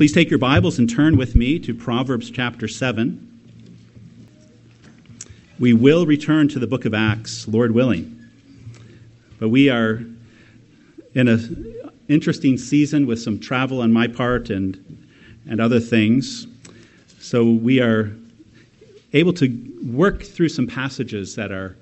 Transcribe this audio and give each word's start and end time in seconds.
Please 0.00 0.14
take 0.14 0.30
your 0.30 0.38
Bibles 0.38 0.78
and 0.78 0.88
turn 0.88 1.18
with 1.18 1.36
me 1.36 1.58
to 1.58 1.74
Proverbs 1.74 2.30
chapter 2.30 2.66
7. 2.66 3.28
We 5.58 5.74
will 5.74 6.06
return 6.06 6.48
to 6.48 6.58
the 6.58 6.66
book 6.66 6.86
of 6.86 6.94
Acts, 6.94 7.46
Lord 7.46 7.72
willing. 7.72 8.18
But 9.38 9.50
we 9.50 9.68
are 9.68 10.02
in 11.12 11.28
an 11.28 11.92
interesting 12.08 12.56
season 12.56 13.06
with 13.06 13.20
some 13.20 13.38
travel 13.38 13.82
on 13.82 13.92
my 13.92 14.08
part 14.08 14.48
and, 14.48 15.06
and 15.46 15.60
other 15.60 15.78
things. 15.78 16.46
So 17.18 17.50
we 17.50 17.82
are 17.82 18.10
able 19.12 19.34
to 19.34 19.82
work 19.84 20.22
through 20.22 20.48
some 20.48 20.66
passages 20.66 21.34
that 21.34 21.52
are 21.52 21.76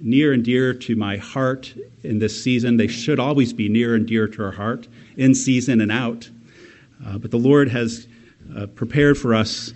near 0.00 0.32
and 0.32 0.44
dear 0.44 0.74
to 0.74 0.96
my 0.96 1.18
heart 1.18 1.72
in 2.02 2.18
this 2.18 2.42
season. 2.42 2.78
They 2.78 2.88
should 2.88 3.20
always 3.20 3.52
be 3.52 3.68
near 3.68 3.94
and 3.94 4.08
dear 4.08 4.26
to 4.26 4.44
our 4.44 4.50
heart, 4.50 4.88
in 5.16 5.36
season 5.36 5.80
and 5.80 5.92
out. 5.92 6.28
Uh, 7.06 7.18
but 7.18 7.30
the 7.30 7.38
Lord 7.38 7.68
has 7.68 8.06
uh, 8.56 8.66
prepared 8.66 9.16
for 9.16 9.34
us 9.34 9.72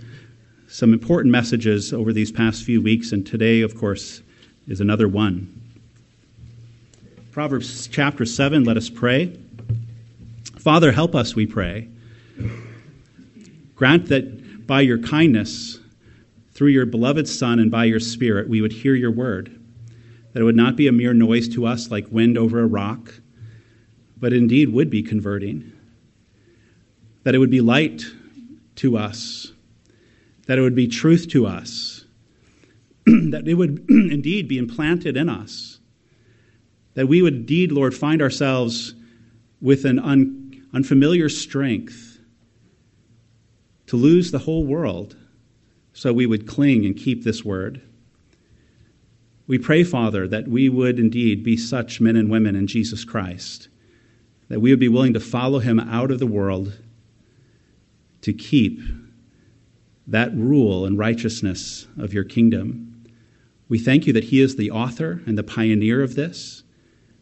some 0.69 0.93
important 0.93 1.31
messages 1.31 1.93
over 1.93 2.13
these 2.13 2.33
past 2.33 2.65
few 2.65 2.83
weeks, 2.83 3.13
and 3.13 3.27
today, 3.27 3.61
of 3.61 3.77
course, 3.77 4.23
is 4.67 4.81
another 4.81 5.09
one. 5.09 5.61
Proverbs 7.33 7.89
chapter 7.89 8.25
7, 8.25 8.65
let 8.65 8.77
us 8.77 8.91
pray. 8.91 9.39
Father, 10.59 10.93
help 10.93 11.15
us, 11.15 11.35
we 11.35 11.47
pray. 11.47 11.89
Grant 13.75 14.09
that 14.09 14.67
by 14.67 14.81
your 14.81 14.99
kindness, 14.99 15.79
through 16.53 16.69
your 16.69 16.87
beloved 16.87 17.29
Son, 17.29 17.59
and 17.59 17.71
by 17.71 17.85
your 17.85 18.01
Spirit, 18.01 18.49
we 18.49 18.61
would 18.61 18.73
hear 18.73 18.95
your 18.95 19.11
word, 19.11 19.61
that 20.33 20.41
it 20.41 20.45
would 20.45 20.57
not 20.57 20.77
be 20.77 20.89
a 20.89 20.93
mere 20.93 21.15
noise 21.15 21.49
to 21.49 21.67
us 21.67 21.91
like 21.91 22.07
wind 22.11 22.39
over 22.39 22.61
a 22.61 22.67
rock, 22.67 23.15
but 24.17 24.33
indeed 24.33 24.73
would 24.73 24.91
be 24.91 25.03
converting 25.03 25.74
that 27.25 27.35
it 27.35 27.39
would 27.39 27.51
be 27.51 27.61
light 27.61 28.05
to 28.77 28.97
us, 28.97 29.53
that 30.47 30.59
it 30.59 30.61
would 30.61 30.75
be 30.75 30.87
truth 30.87 31.29
to 31.31 31.47
us, 31.47 32.05
that 33.07 33.45
it 33.47 33.55
would 33.55 33.85
indeed 33.89 34.47
be 34.47 34.59
implanted 34.59 35.17
in 35.17 35.29
us, 35.29 35.81
that 36.95 37.09
we 37.09 37.23
would 37.23 37.35
indeed, 37.35 37.73
Lord, 37.73 37.95
find 37.95 38.23
ourselves 38.23 38.95
with 39.61 39.85
an 39.85 39.99
un- 39.99 40.63
unfamiliar 40.73 41.29
strength 41.29 42.19
to 43.87 43.97
lose 43.97 44.31
the 44.31 44.39
whole 44.41 44.65
world 44.65 45.17
so 45.93 46.13
we 46.13 46.27
would 46.27 46.47
cling 46.47 46.85
and 46.85 46.97
keep 46.97 47.25
this 47.25 47.45
word. 47.45 47.81
We 49.47 49.59
pray, 49.59 49.85
Father, 49.85 50.27
that 50.29 50.49
we 50.49 50.69
would 50.69 50.99
indeed 50.99 51.43
be 51.43 51.57
such 51.57 52.01
men 52.01 52.17
and 52.17 52.31
women 52.31 52.57
in 52.57 52.67
Jesus 52.67 53.05
Christ, 53.05 53.69
that 54.49 54.61
we 54.61 54.71
would 54.71 54.81
be 54.81 54.89
willing 54.89 55.13
to 55.15 55.21
follow 55.21 55.59
him 55.59 55.79
out 55.79 56.11
of 56.11 56.19
the 56.19 56.27
world 56.27 56.79
to 58.25 58.33
keep 58.33 58.81
that 60.07 60.35
rule 60.35 60.87
and 60.87 60.99
righteousness 60.99 61.87
of 61.99 62.15
your 62.15 62.25
kingdom. 62.25 63.05
We 63.69 63.79
thank 63.79 64.07
you 64.07 64.15
that 64.15 64.25
He 64.25 64.41
is 64.41 64.57
the 64.57 64.71
author 64.71 65.21
and 65.27 65.37
the 65.37 65.43
pioneer 65.43 66.03
of 66.03 66.15
this, 66.15 66.63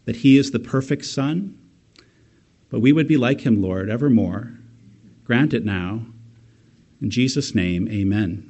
that 0.05 0.17
He 0.17 0.39
is 0.39 0.53
the 0.53 0.61
perfect 0.61 1.05
Son. 1.05 1.59
But 2.71 2.81
we 2.81 2.93
would 2.93 3.09
be 3.09 3.17
like 3.17 3.41
Him, 3.41 3.61
Lord, 3.61 3.91
evermore. 3.91 4.53
Grant 5.25 5.53
it 5.53 5.65
now. 5.65 6.07
In 7.01 7.11
Jesus' 7.11 7.53
name, 7.53 7.89
amen. 7.89 8.49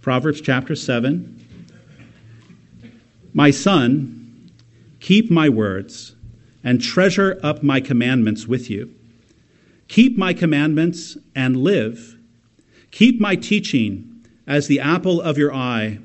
Proverbs 0.00 0.40
chapter 0.40 0.74
7. 0.74 1.38
My 3.34 3.50
son, 3.50 4.50
keep 5.00 5.30
my 5.30 5.50
words 5.50 6.16
and 6.64 6.80
treasure 6.80 7.38
up 7.42 7.62
my 7.62 7.80
commandments 7.80 8.46
with 8.46 8.70
you 8.70 8.94
Keep 9.92 10.16
my 10.16 10.32
commandments 10.32 11.18
and 11.34 11.54
live. 11.54 12.16
Keep 12.92 13.20
my 13.20 13.36
teaching 13.36 14.24
as 14.46 14.66
the 14.66 14.80
apple 14.80 15.20
of 15.20 15.36
your 15.36 15.52
eye. 15.52 15.98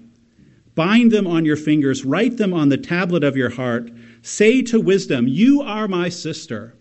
Bind 0.75 1.09
them 1.09 1.25
on 1.25 1.45
your 1.45 1.55
fingers, 1.55 2.03
write 2.03 2.35
them 2.35 2.53
on 2.53 2.67
the 2.67 2.75
tablet 2.75 3.23
of 3.23 3.37
your 3.37 3.51
heart. 3.51 3.89
Say 4.21 4.61
to 4.63 4.81
wisdom, 4.81 5.29
You 5.29 5.61
are 5.61 5.87
my 5.87 6.09
sister. 6.09 6.75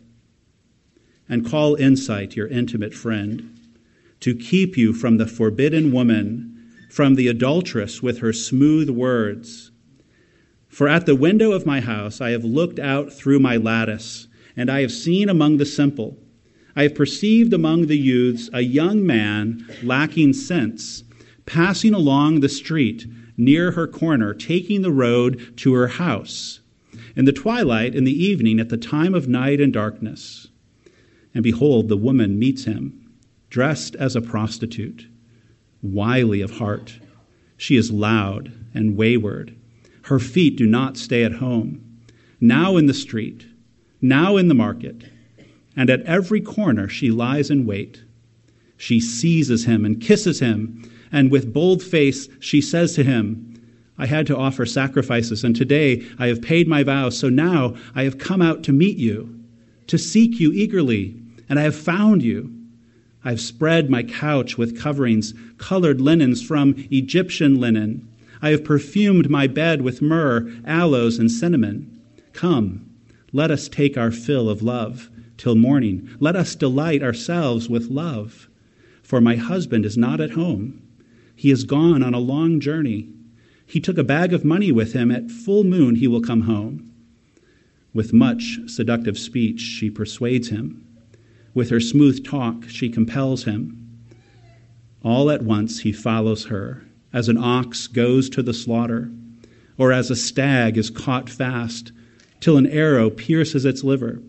And 1.28 1.48
call 1.48 1.76
insight 1.76 2.34
your 2.34 2.48
intimate 2.48 2.92
friend 2.92 3.56
to 4.18 4.34
keep 4.34 4.76
you 4.76 4.92
from 4.92 5.18
the 5.18 5.28
forbidden 5.28 5.92
woman, 5.92 6.60
from 6.90 7.14
the 7.14 7.28
adulteress 7.28 8.02
with 8.02 8.18
her 8.18 8.32
smooth 8.32 8.90
words. 8.90 9.70
For 10.66 10.88
at 10.88 11.06
the 11.06 11.14
window 11.14 11.52
of 11.52 11.66
my 11.66 11.80
house 11.80 12.20
I 12.20 12.30
have 12.30 12.42
looked 12.42 12.80
out 12.80 13.12
through 13.12 13.38
my 13.38 13.56
lattice, 13.56 14.26
and 14.56 14.68
I 14.68 14.80
have 14.80 14.90
seen 14.90 15.28
among 15.28 15.58
the 15.58 15.66
simple 15.66 16.18
I 16.78 16.82
have 16.82 16.94
perceived 16.94 17.54
among 17.54 17.86
the 17.86 17.96
youths 17.96 18.50
a 18.52 18.60
young 18.60 19.06
man 19.06 19.66
lacking 19.82 20.34
sense, 20.34 21.04
passing 21.46 21.94
along 21.94 22.40
the 22.40 22.50
street 22.50 23.06
near 23.38 23.70
her 23.70 23.86
corner, 23.86 24.34
taking 24.34 24.82
the 24.82 24.92
road 24.92 25.54
to 25.56 25.72
her 25.72 25.88
house. 25.88 26.60
In 27.16 27.24
the 27.24 27.32
twilight, 27.32 27.94
in 27.94 28.04
the 28.04 28.24
evening, 28.24 28.60
at 28.60 28.68
the 28.68 28.76
time 28.76 29.14
of 29.14 29.26
night 29.26 29.58
and 29.58 29.72
darkness. 29.72 30.48
And 31.34 31.42
behold, 31.42 31.88
the 31.88 31.96
woman 31.96 32.38
meets 32.38 32.64
him, 32.64 33.10
dressed 33.48 33.96
as 33.96 34.14
a 34.14 34.20
prostitute, 34.20 35.06
wily 35.82 36.42
of 36.42 36.52
heart. 36.52 36.98
She 37.56 37.76
is 37.76 37.90
loud 37.90 38.52
and 38.74 38.98
wayward. 38.98 39.54
Her 40.02 40.18
feet 40.18 40.56
do 40.56 40.66
not 40.66 40.98
stay 40.98 41.24
at 41.24 41.32
home. 41.32 42.00
Now 42.38 42.76
in 42.76 42.84
the 42.84 42.94
street, 42.94 43.46
now 44.02 44.36
in 44.36 44.48
the 44.48 44.54
market 44.54 45.04
and 45.76 45.90
at 45.90 46.02
every 46.02 46.40
corner 46.40 46.88
she 46.88 47.10
lies 47.10 47.50
in 47.50 47.66
wait. 47.66 48.02
She 48.78 48.98
seizes 48.98 49.66
him 49.66 49.84
and 49.84 50.00
kisses 50.00 50.40
him, 50.40 50.90
and 51.12 51.30
with 51.30 51.52
bold 51.52 51.82
face 51.82 52.28
she 52.40 52.60
says 52.60 52.94
to 52.94 53.04
him, 53.04 53.52
I 53.98 54.06
had 54.06 54.26
to 54.26 54.36
offer 54.36 54.66
sacrifices, 54.66 55.44
and 55.44 55.54
today 55.54 56.02
I 56.18 56.26
have 56.28 56.42
paid 56.42 56.66
my 56.66 56.82
vows, 56.82 57.18
so 57.18 57.28
now 57.28 57.76
I 57.94 58.04
have 58.04 58.18
come 58.18 58.42
out 58.42 58.62
to 58.64 58.72
meet 58.72 58.96
you, 58.96 59.38
to 59.86 59.98
seek 59.98 60.40
you 60.40 60.52
eagerly, 60.52 61.14
and 61.48 61.58
I 61.58 61.62
have 61.62 61.76
found 61.76 62.22
you. 62.22 62.52
I 63.24 63.30
have 63.30 63.40
spread 63.40 63.88
my 63.90 64.02
couch 64.02 64.58
with 64.58 64.78
coverings, 64.78 65.34
colored 65.58 66.00
linens 66.00 66.42
from 66.42 66.74
Egyptian 66.90 67.58
linen. 67.58 68.06
I 68.42 68.50
have 68.50 68.64
perfumed 68.64 69.30
my 69.30 69.46
bed 69.46 69.82
with 69.82 70.02
myrrh, 70.02 70.50
aloes, 70.66 71.18
and 71.18 71.30
cinnamon. 71.30 72.00
Come, 72.34 72.90
let 73.32 73.50
us 73.50 73.68
take 73.68 73.96
our 73.96 74.10
fill 74.10 74.50
of 74.50 74.62
love 74.62 75.10
till 75.36 75.54
morning. 75.54 76.08
Let 76.20 76.36
us 76.36 76.54
delight 76.54 77.02
ourselves 77.02 77.68
with 77.68 77.88
love. 77.88 78.48
For 79.02 79.20
my 79.20 79.36
husband 79.36 79.84
is 79.84 79.96
not 79.96 80.20
at 80.20 80.32
home. 80.32 80.82
He 81.34 81.50
is 81.50 81.64
gone 81.64 82.02
on 82.02 82.14
a 82.14 82.18
long 82.18 82.60
journey. 82.60 83.08
He 83.66 83.80
took 83.80 83.98
a 83.98 84.04
bag 84.04 84.32
of 84.32 84.44
money 84.44 84.72
with 84.72 84.92
him. 84.92 85.10
At 85.10 85.30
full 85.30 85.64
moon 85.64 85.96
he 85.96 86.08
will 86.08 86.22
come 86.22 86.42
home. 86.42 86.90
With 87.92 88.12
much 88.12 88.58
seductive 88.66 89.18
speech, 89.18 89.60
she 89.60 89.90
persuades 89.90 90.48
him. 90.48 90.86
With 91.54 91.70
her 91.70 91.80
smooth 91.80 92.24
talk, 92.24 92.68
she 92.68 92.88
compels 92.88 93.44
him. 93.44 94.00
All 95.02 95.30
at 95.30 95.42
once 95.42 95.80
he 95.80 95.92
follows 95.92 96.46
her, 96.46 96.84
as 97.12 97.28
an 97.28 97.38
ox 97.38 97.86
goes 97.86 98.28
to 98.30 98.42
the 98.42 98.52
slaughter, 98.52 99.10
or 99.78 99.92
as 99.92 100.10
a 100.10 100.16
stag 100.16 100.76
is 100.76 100.90
caught 100.90 101.30
fast, 101.30 101.92
till 102.40 102.56
an 102.56 102.66
arrow 102.66 103.08
pierces 103.08 103.64
its 103.64 103.82
liver. 103.84 104.20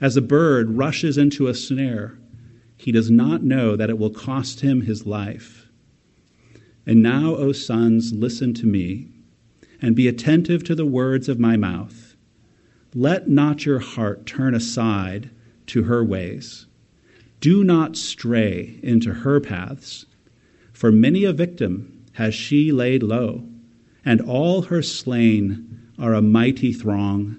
As 0.00 0.16
a 0.16 0.22
bird 0.22 0.72
rushes 0.72 1.16
into 1.16 1.46
a 1.46 1.54
snare, 1.54 2.18
he 2.76 2.92
does 2.92 3.10
not 3.10 3.42
know 3.42 3.76
that 3.76 3.88
it 3.88 3.98
will 3.98 4.10
cost 4.10 4.60
him 4.60 4.82
his 4.82 5.06
life. 5.06 5.68
And 6.84 7.02
now, 7.02 7.34
O 7.34 7.52
sons, 7.52 8.12
listen 8.12 8.52
to 8.54 8.66
me, 8.66 9.08
and 9.80 9.96
be 9.96 10.06
attentive 10.06 10.62
to 10.64 10.74
the 10.74 10.86
words 10.86 11.28
of 11.28 11.40
my 11.40 11.56
mouth. 11.56 12.14
Let 12.94 13.28
not 13.28 13.64
your 13.64 13.78
heart 13.78 14.26
turn 14.26 14.54
aside 14.54 15.30
to 15.68 15.84
her 15.84 16.04
ways. 16.04 16.66
Do 17.40 17.64
not 17.64 17.96
stray 17.96 18.78
into 18.82 19.12
her 19.12 19.40
paths, 19.40 20.06
for 20.72 20.92
many 20.92 21.24
a 21.24 21.32
victim 21.32 22.04
has 22.12 22.34
she 22.34 22.70
laid 22.70 23.02
low, 23.02 23.48
and 24.04 24.20
all 24.20 24.62
her 24.62 24.82
slain 24.82 25.80
are 25.98 26.14
a 26.14 26.22
mighty 26.22 26.72
throng. 26.72 27.36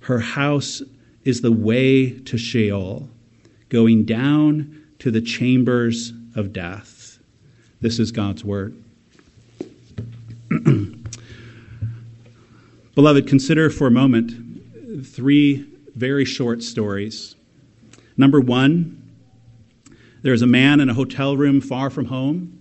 Her 0.00 0.18
house 0.18 0.82
is 1.24 1.40
the 1.40 1.52
way 1.52 2.10
to 2.10 2.38
Sheol, 2.38 3.08
going 3.68 4.04
down 4.04 4.84
to 5.00 5.10
the 5.10 5.20
chambers 5.20 6.12
of 6.34 6.52
death. 6.52 7.18
This 7.80 7.98
is 7.98 8.12
God's 8.12 8.44
word. 8.44 8.76
Beloved, 12.94 13.26
consider 13.26 13.70
for 13.70 13.86
a 13.86 13.90
moment 13.90 15.06
three 15.06 15.66
very 15.94 16.24
short 16.24 16.62
stories. 16.62 17.34
Number 18.16 18.40
one, 18.40 18.96
there's 20.22 20.42
a 20.42 20.46
man 20.46 20.80
in 20.80 20.90
a 20.90 20.94
hotel 20.94 21.36
room 21.36 21.60
far 21.60 21.90
from 21.90 22.06
home. 22.06 22.58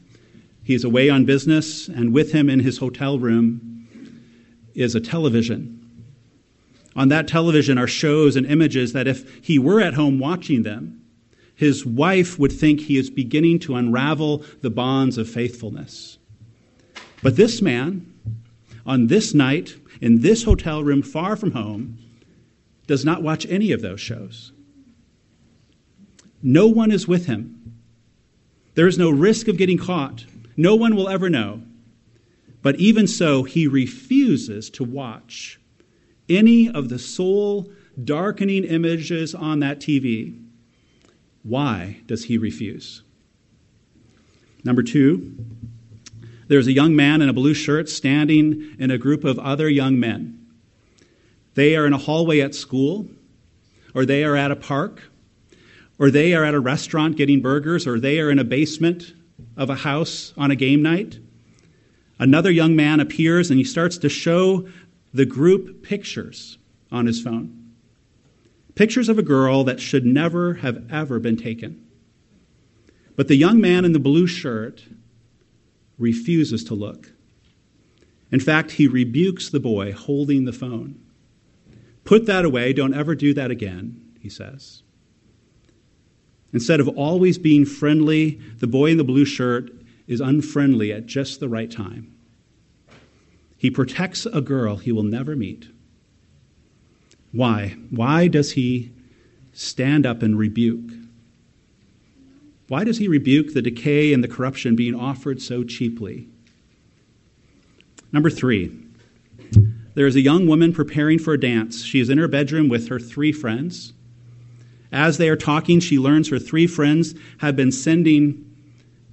He's 0.63 0.83
away 0.83 1.09
on 1.09 1.25
business, 1.25 1.87
and 1.87 2.13
with 2.13 2.31
him 2.31 2.49
in 2.49 2.59
his 2.59 2.77
hotel 2.77 3.19
room 3.19 3.87
is 4.75 4.95
a 4.95 5.01
television 5.01 5.78
on 6.99 7.07
that 7.07 7.29
television 7.29 7.77
are 7.77 7.87
shows 7.87 8.35
and 8.35 8.45
images 8.45 8.91
that 8.91 9.07
if 9.07 9.33
he 9.41 9.57
were 9.57 9.79
at 9.79 9.93
home 9.93 10.19
watching 10.19 10.63
them, 10.63 11.01
his 11.55 11.85
wife 11.85 12.37
would 12.37 12.51
think 12.51 12.81
he 12.81 12.97
is 12.97 13.09
beginning 13.09 13.57
to 13.57 13.77
unravel 13.77 14.43
the 14.61 14.69
bonds 14.69 15.17
of 15.17 15.29
faithfulness. 15.29 16.17
But 17.23 17.37
this 17.37 17.61
man, 17.61 18.13
on 18.85 19.07
this 19.07 19.33
night, 19.33 19.77
in 20.01 20.19
this 20.19 20.43
hotel 20.43 20.83
room 20.83 21.01
far 21.01 21.37
from 21.37 21.51
home, 21.51 21.97
does 22.85 23.05
not 23.05 23.23
watch 23.23 23.45
any 23.49 23.71
of 23.71 23.81
those 23.81 24.01
shows. 24.01 24.51
No 26.43 26.67
one 26.67 26.91
is 26.91 27.07
with 27.07 27.27
him. 27.27 27.79
There 28.75 28.87
is 28.87 28.97
no 28.97 29.09
risk 29.09 29.47
of 29.47 29.55
getting 29.55 29.77
caught. 29.77 30.25
No 30.57 30.75
one 30.75 30.97
will 30.97 31.07
ever 31.07 31.29
know. 31.29 31.61
But 32.61 32.75
even 32.75 33.07
so, 33.07 33.43
he 33.43 33.67
refuses 33.67 34.69
to 34.71 34.83
watch 34.83 35.59
any 36.29 36.69
of 36.69 36.89
the 36.89 36.99
soul 36.99 37.71
darkening 38.03 38.63
images 38.63 39.35
on 39.35 39.59
that 39.59 39.79
TV. 39.79 40.41
Why 41.43 42.01
does 42.05 42.25
he 42.25 42.37
refuse? 42.37 43.01
Number 44.63 44.83
two, 44.83 45.37
there's 46.47 46.67
a 46.67 46.73
young 46.73 46.95
man 46.95 47.21
in 47.21 47.29
a 47.29 47.33
blue 47.33 47.53
shirt 47.53 47.89
standing 47.89 48.75
in 48.79 48.91
a 48.91 48.97
group 48.97 49.23
of 49.23 49.39
other 49.39 49.69
young 49.69 49.99
men. 49.99 50.47
They 51.55 51.75
are 51.75 51.85
in 51.85 51.93
a 51.93 51.97
hallway 51.97 52.39
at 52.41 52.55
school, 52.55 53.07
or 53.93 54.05
they 54.05 54.23
are 54.23 54.35
at 54.35 54.51
a 54.51 54.55
park, 54.55 55.03
or 55.97 56.09
they 56.09 56.33
are 56.33 56.43
at 56.43 56.53
a 56.53 56.59
restaurant 56.59 57.17
getting 57.17 57.41
burgers, 57.41 57.85
or 57.85 57.99
they 57.99 58.19
are 58.19 58.29
in 58.29 58.39
a 58.39 58.43
basement 58.43 59.13
of 59.57 59.69
a 59.69 59.75
house 59.75 60.33
on 60.37 60.51
a 60.51 60.55
game 60.55 60.81
night. 60.81 61.19
Another 62.17 62.51
young 62.51 62.75
man 62.75 62.99
appears 62.99 63.49
and 63.49 63.57
he 63.57 63.63
starts 63.63 63.97
to 63.99 64.09
show 64.09 64.67
the 65.13 65.25
group 65.25 65.83
pictures 65.83 66.57
on 66.91 67.05
his 67.05 67.21
phone. 67.21 67.73
Pictures 68.75 69.09
of 69.09 69.19
a 69.19 69.23
girl 69.23 69.63
that 69.63 69.79
should 69.79 70.05
never 70.05 70.55
have 70.55 70.91
ever 70.91 71.19
been 71.19 71.37
taken. 71.37 71.85
But 73.15 73.27
the 73.27 73.35
young 73.35 73.59
man 73.59 73.83
in 73.83 73.91
the 73.91 73.99
blue 73.99 74.27
shirt 74.27 74.83
refuses 75.97 76.63
to 76.65 76.75
look. 76.75 77.11
In 78.31 78.39
fact, 78.39 78.71
he 78.71 78.87
rebukes 78.87 79.49
the 79.49 79.59
boy 79.59 79.91
holding 79.91 80.45
the 80.45 80.53
phone. 80.53 80.99
Put 82.05 82.25
that 82.27 82.45
away. 82.45 82.73
Don't 82.73 82.93
ever 82.93 83.15
do 83.15 83.33
that 83.33 83.51
again, 83.51 84.13
he 84.19 84.29
says. 84.29 84.83
Instead 86.53 86.79
of 86.79 86.87
always 86.87 87.37
being 87.37 87.65
friendly, 87.65 88.39
the 88.59 88.67
boy 88.67 88.91
in 88.91 88.97
the 88.97 89.03
blue 89.03 89.25
shirt 89.25 89.71
is 90.07 90.21
unfriendly 90.21 90.91
at 90.91 91.05
just 91.05 91.39
the 91.39 91.49
right 91.49 91.69
time. 91.69 92.15
He 93.59 93.69
protects 93.69 94.25
a 94.25 94.41
girl 94.41 94.77
he 94.77 94.91
will 94.91 95.03
never 95.03 95.35
meet 95.35 95.67
why? 97.31 97.75
Why 97.89 98.27
does 98.27 98.51
he 98.51 98.91
stand 99.53 100.05
up 100.05 100.23
and 100.23 100.37
rebuke? 100.37 100.91
Why 102.67 102.83
does 102.83 102.97
he 102.97 103.07
rebuke 103.07 103.53
the 103.53 103.61
decay 103.61 104.13
and 104.13 104.23
the 104.23 104.27
corruption 104.27 104.75
being 104.75 104.95
offered 104.95 105.41
so 105.41 105.63
cheaply? 105.63 106.27
Number 108.11 108.29
three, 108.29 108.75
there 109.93 110.07
is 110.07 110.15
a 110.15 110.21
young 110.21 110.47
woman 110.47 110.73
preparing 110.73 111.19
for 111.19 111.33
a 111.33 111.39
dance. 111.39 111.83
She 111.83 111.99
is 111.99 112.09
in 112.09 112.17
her 112.17 112.27
bedroom 112.27 112.69
with 112.69 112.87
her 112.87 112.99
three 112.99 113.31
friends. 113.31 113.93
As 114.91 115.17
they 115.17 115.29
are 115.29 115.35
talking, 115.35 115.79
she 115.79 115.99
learns 115.99 116.29
her 116.29 116.39
three 116.39 116.65
friends 116.65 117.13
have 117.39 117.55
been 117.55 117.71
sending 117.71 118.45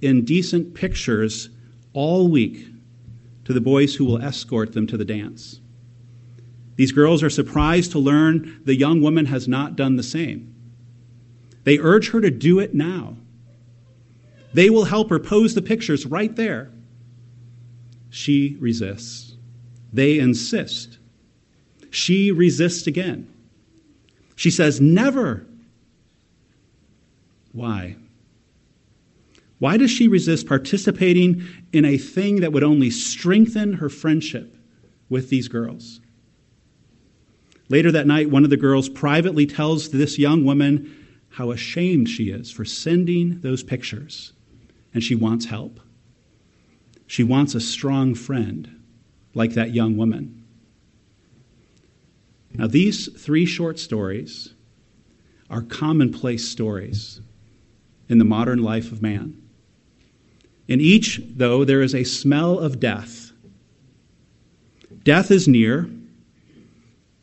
indecent 0.01 0.73
pictures 0.73 1.49
all 1.93 2.29
week 2.29 2.67
to 3.47 3.53
the 3.53 3.61
boys 3.61 3.95
who 3.95 4.03
will 4.03 4.21
escort 4.21 4.73
them 4.73 4.85
to 4.85 4.97
the 4.97 5.05
dance. 5.05 5.61
These 6.75 6.91
girls 6.91 7.23
are 7.23 7.29
surprised 7.29 7.93
to 7.93 7.97
learn 7.97 8.59
the 8.65 8.75
young 8.75 9.01
woman 9.01 9.25
has 9.27 9.47
not 9.47 9.77
done 9.77 9.95
the 9.95 10.03
same. 10.03 10.53
They 11.63 11.79
urge 11.79 12.09
her 12.09 12.19
to 12.19 12.29
do 12.29 12.59
it 12.59 12.75
now. 12.75 13.15
They 14.53 14.69
will 14.69 14.83
help 14.83 15.09
her 15.11 15.17
pose 15.17 15.55
the 15.55 15.61
pictures 15.61 16.05
right 16.05 16.35
there. 16.35 16.73
She 18.09 18.57
resists. 18.59 19.37
They 19.93 20.19
insist. 20.19 20.97
She 21.89 22.33
resists 22.33 22.85
again. 22.85 23.33
She 24.35 24.51
says, 24.51 24.81
Never. 24.81 25.47
Why? 27.53 27.95
Why 29.59 29.77
does 29.77 29.89
she 29.89 30.07
resist 30.07 30.47
participating 30.47 31.43
in 31.73 31.83
a 31.83 31.97
thing 31.97 32.41
that 32.41 32.53
would 32.53 32.63
only 32.63 32.91
strengthen 32.91 33.73
her 33.73 33.89
friendship 33.89 34.55
with 35.09 35.29
these 35.29 35.47
girls? 35.47 35.99
Later 37.69 37.91
that 37.91 38.07
night, 38.07 38.29
one 38.29 38.43
of 38.43 38.49
the 38.49 38.57
girls 38.57 38.87
privately 38.87 39.45
tells 39.45 39.89
this 39.89 40.19
young 40.19 40.45
woman 40.45 40.93
how 41.29 41.51
ashamed 41.51 42.07
she 42.07 42.29
is 42.29 42.51
for 42.51 42.65
sending 42.65 43.41
those 43.41 43.63
pictures, 43.63 44.33
and 44.93 45.03
she 45.03 45.15
wants 45.15 45.45
help. 45.45 45.79
She 47.07 47.23
wants 47.23 47.55
a 47.55 47.61
strong 47.61 48.15
friend 48.15 48.81
like 49.33 49.53
that 49.53 49.73
young 49.73 49.97
woman. 49.97 50.45
Now, 52.53 52.67
these 52.67 53.11
three 53.21 53.45
short 53.45 53.79
stories 53.79 54.53
are 55.49 55.61
commonplace 55.61 56.47
stories 56.47 57.21
in 58.09 58.17
the 58.17 58.25
modern 58.25 58.61
life 58.61 58.91
of 58.91 59.01
man. 59.01 59.41
In 60.67 60.81
each, 60.81 61.21
though, 61.25 61.63
there 61.63 61.81
is 61.81 61.95
a 61.95 62.03
smell 62.03 62.59
of 62.59 62.79
death. 62.79 63.31
Death 65.03 65.31
is 65.31 65.47
near, 65.47 65.89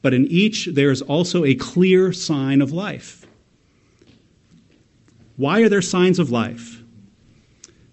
but 0.01 0.15
in 0.15 0.27
each 0.29 0.67
there 0.67 0.91
is 0.91 1.03
also 1.03 1.45
a 1.45 1.55
clear 1.55 2.13
sign 2.13 2.63
of 2.63 2.73
life. 2.73 3.27
Why 5.37 5.61
are 5.63 5.69
there 5.69 5.83
signs 5.83 6.19
of 6.19 6.31
life? 6.31 6.83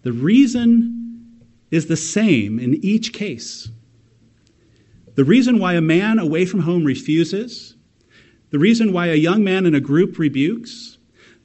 The 0.03 0.13
reason 0.13 1.41
is 1.71 1.87
the 1.87 1.97
same 1.97 2.59
in 2.59 2.75
each 2.83 3.13
case. 3.13 3.69
The 5.15 5.23
reason 5.23 5.59
why 5.59 5.73
a 5.73 5.81
man 5.81 6.19
away 6.19 6.45
from 6.45 6.61
home 6.61 6.83
refuses, 6.83 7.75
the 8.49 8.59
reason 8.59 8.93
why 8.93 9.07
a 9.07 9.15
young 9.15 9.43
man 9.43 9.65
in 9.65 9.75
a 9.75 9.79
group 9.79 10.17
rebukes, 10.17 10.97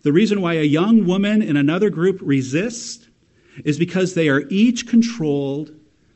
the 0.03 0.13
reason 0.13 0.41
why 0.41 0.55
a 0.55 0.63
young 0.63 1.07
woman 1.07 1.43
in 1.43 1.57
another 1.57 1.91
group 1.91 2.21
resists, 2.23 3.06
is 3.65 3.79
because 3.79 4.15
they 4.15 4.29
are 4.29 4.45
each 4.49 4.87
controlled 4.87 5.73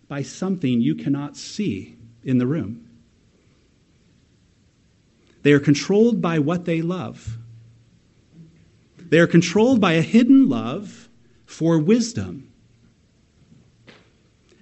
by 0.08 0.22
something 0.22 0.80
you 0.80 0.94
cannot 0.94 1.36
see 1.36 1.96
in 2.24 2.38
the 2.38 2.46
room. 2.46 2.88
They 5.42 5.52
are 5.52 5.60
controlled 5.60 6.20
by 6.20 6.38
what 6.38 6.64
they 6.64 6.82
love. 6.82 7.38
They 8.98 9.18
are 9.18 9.26
controlled 9.26 9.80
by 9.80 9.94
a 9.94 10.02
hidden 10.02 10.48
love 10.48 11.08
for 11.46 11.78
wisdom. 11.78 12.52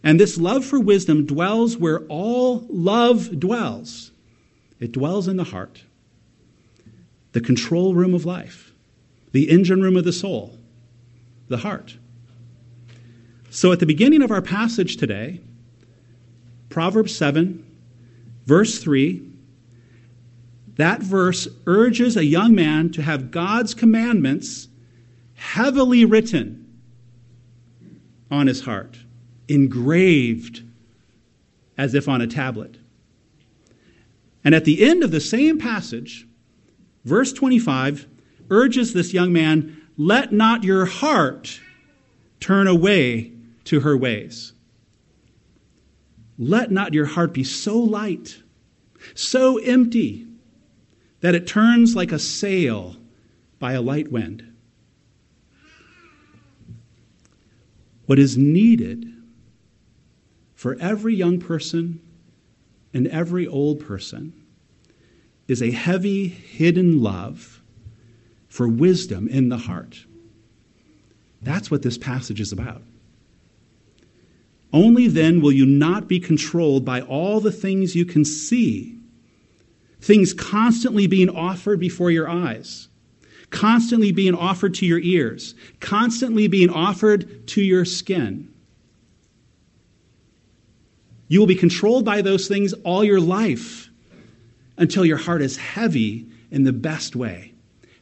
And 0.03 0.19
this 0.19 0.39
love 0.39 0.65
for 0.65 0.79
wisdom 0.81 1.27
dwells 1.27 1.77
where 1.77 2.01
all 2.07 2.65
love 2.71 3.41
dwells. 3.41 4.13
It 4.81 4.93
dwells 4.93 5.27
in 5.27 5.37
the 5.37 5.45
heart, 5.45 5.83
the 7.33 7.41
control 7.41 7.95
room 7.95 8.15
of 8.15 8.25
life, 8.25 8.73
the 9.33 9.51
engine 9.51 9.83
room 9.83 9.97
of 9.97 10.05
the 10.05 10.13
soul, 10.13 10.57
the 11.49 11.59
heart. 11.59 11.97
So 13.51 13.73
at 13.73 13.81
the 13.81 13.87
beginning 13.87 14.23
of 14.23 14.31
our 14.31 14.43
passage 14.43 14.97
today, 14.97 15.41
Proverbs 16.69 17.17
7, 17.17 17.65
verse 18.45 18.79
3, 18.79 19.23
that 20.77 21.03
verse 21.03 21.49
urges 21.67 22.17
a 22.17 22.25
young 22.25 22.55
man 22.55 22.91
to 22.93 23.03
have 23.03 23.31
God's 23.31 23.75
commandments 23.75 24.69
heavily 25.35 26.05
written 26.05 26.81
on 28.31 28.47
his 28.47 28.61
heart, 28.61 28.99
engraved 29.49 30.63
as 31.79 31.95
if 31.95 32.07
on 32.09 32.21
a 32.21 32.27
tablet. 32.27 32.77
And 34.45 34.55
at 34.55 34.65
the 34.67 34.83
end 34.85 35.03
of 35.03 35.11
the 35.11 35.21
same 35.21 35.59
passage, 35.59 36.27
verse 37.05 37.33
25 37.33 38.07
urges 38.51 38.93
this 38.93 39.15
young 39.15 39.33
man 39.33 39.89
let 39.97 40.33
not 40.33 40.65
your 40.65 40.85
heart 40.85 41.61
turn 42.41 42.67
away 42.67 43.33
to 43.69 43.81
her 43.81 43.97
ways. 43.97 44.55
Let 46.39 46.71
not 46.71 46.95
your 46.95 47.05
heart 47.05 47.35
be 47.35 47.45
so 47.45 47.79
light, 47.79 48.43
so 49.15 49.59
empty 49.59 50.27
that 51.21 51.35
it 51.35 51.47
turns 51.47 51.95
like 51.95 52.13
a 52.13 52.19
sail 52.19 52.97
by 53.59 53.73
a 53.73 53.83
light 53.83 54.11
wind. 54.11 54.45
What 58.07 58.19
is 58.19 58.39
needed 58.39 59.13
for 60.55 60.77
every 60.81 61.15
young 61.15 61.39
person 61.39 62.01
and 62.95 63.07
every 63.09 63.47
old 63.47 63.85
person 63.85 64.33
is 65.47 65.63
a 65.63 65.71
heavy, 65.71 66.29
hidden 66.29 67.03
love 67.03 67.61
for 68.49 68.67
wisdom 68.67 69.29
in 69.29 69.51
the 69.51 69.59
heart. 69.59 70.07
That's 71.43 71.71
what 71.71 71.83
this 71.83 71.99
passage 71.99 72.41
is 72.41 72.53
about. 72.53 72.83
Only 74.73 75.09
then 75.09 75.41
will 75.41 75.53
you 75.53 75.65
not 75.67 76.09
be 76.09 76.21
controlled 76.21 76.85
by 76.85 77.01
all 77.01 77.41
the 77.41 77.53
things 77.53 77.97
you 77.97 78.05
can 78.05 78.25
see 78.25 78.99
things 80.01 80.33
constantly 80.33 81.07
being 81.07 81.29
offered 81.29 81.81
before 81.81 82.11
your 82.11 82.29
eyes, 82.29 82.89
constantly 83.51 84.13
being 84.13 84.35
offered 84.35 84.75
to 84.75 84.87
your 84.87 85.01
ears, 85.01 85.55
constantly 85.81 86.47
being 86.49 86.71
offered 86.71 87.47
to 87.49 87.63
your 87.63 87.85
skin. 87.85 88.49
You 91.27 91.41
will 91.41 91.47
be 91.47 91.55
controlled 91.55 92.05
by 92.05 92.23
those 92.23 92.49
things 92.49 92.73
all 92.85 93.05
your 93.05 93.21
life 93.21 93.91
until 94.77 95.05
your 95.05 95.19
heart 95.19 95.43
is 95.43 95.57
heavy 95.57 96.27
in 96.51 96.65
the 96.65 96.73
best 96.73 97.15
way, 97.15 97.53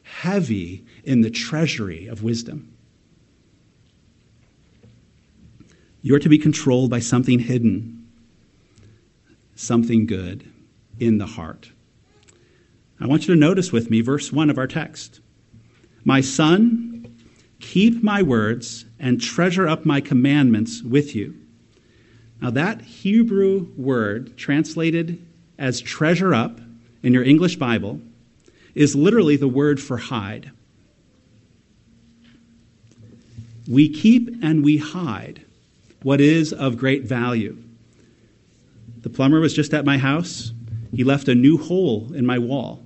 heavy 0.03 0.85
in 1.03 1.21
the 1.21 1.31
treasury 1.31 2.07
of 2.07 2.23
wisdom. 2.23 2.76
You're 6.07 6.19
to 6.19 6.29
be 6.29 6.37
controlled 6.37 6.89
by 6.89 6.99
something 6.99 7.37
hidden, 7.37 8.07
something 9.55 10.05
good 10.05 10.49
in 11.01 11.17
the 11.17 11.25
heart. 11.25 11.69
I 12.97 13.07
want 13.07 13.27
you 13.27 13.33
to 13.33 13.39
notice 13.39 13.73
with 13.73 13.89
me 13.89 13.99
verse 13.99 14.31
1 14.31 14.49
of 14.49 14.57
our 14.57 14.67
text. 14.67 15.19
My 16.05 16.21
son, 16.21 17.13
keep 17.59 18.03
my 18.03 18.21
words 18.21 18.85
and 18.97 19.19
treasure 19.19 19.67
up 19.67 19.85
my 19.85 19.99
commandments 19.99 20.81
with 20.81 21.13
you. 21.13 21.35
Now, 22.41 22.51
that 22.51 22.83
Hebrew 22.83 23.67
word, 23.75 24.37
translated 24.37 25.21
as 25.59 25.81
treasure 25.81 26.33
up 26.33 26.61
in 27.03 27.11
your 27.11 27.25
English 27.25 27.57
Bible, 27.57 27.99
is 28.75 28.95
literally 28.95 29.35
the 29.35 29.49
word 29.49 29.81
for 29.81 29.97
hide. 29.97 30.51
We 33.67 33.89
keep 33.89 34.41
and 34.41 34.63
we 34.63 34.77
hide 34.77 35.43
what 36.07 36.21
is 36.21 36.53
of 36.53 36.77
great 36.77 37.03
value. 37.03 37.61
The 38.99 39.09
plumber 39.09 39.41
was 39.41 39.53
just 39.53 39.73
at 39.73 39.83
my 39.83 39.97
house. 39.97 40.53
He 40.95 41.03
left 41.03 41.27
a 41.27 41.35
new 41.35 41.57
hole 41.57 42.13
in 42.13 42.25
my 42.25 42.39
wall 42.39 42.81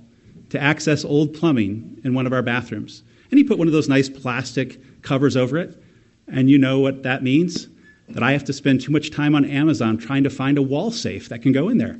to 0.50 0.60
access 0.60 1.04
old 1.04 1.32
plumbing 1.32 2.00
in 2.02 2.14
one 2.14 2.26
of 2.26 2.32
our 2.32 2.42
bathrooms. 2.42 3.04
And 3.30 3.38
he 3.38 3.44
put 3.44 3.58
one 3.58 3.68
of 3.68 3.72
those 3.72 3.88
nice 3.88 4.08
plastic 4.08 5.02
covers 5.02 5.36
over 5.36 5.56
it. 5.56 5.80
And 6.26 6.50
you 6.50 6.58
know 6.58 6.80
what 6.80 7.04
that 7.04 7.22
means? 7.22 7.68
That 8.08 8.24
I 8.24 8.32
have 8.32 8.42
to 8.46 8.52
spend 8.52 8.80
too 8.80 8.90
much 8.90 9.12
time 9.12 9.36
on 9.36 9.44
Amazon 9.44 9.98
trying 9.98 10.24
to 10.24 10.28
find 10.28 10.58
a 10.58 10.62
wall 10.62 10.90
safe 10.90 11.28
that 11.28 11.42
can 11.42 11.52
go 11.52 11.68
in 11.68 11.78
there. 11.78 11.94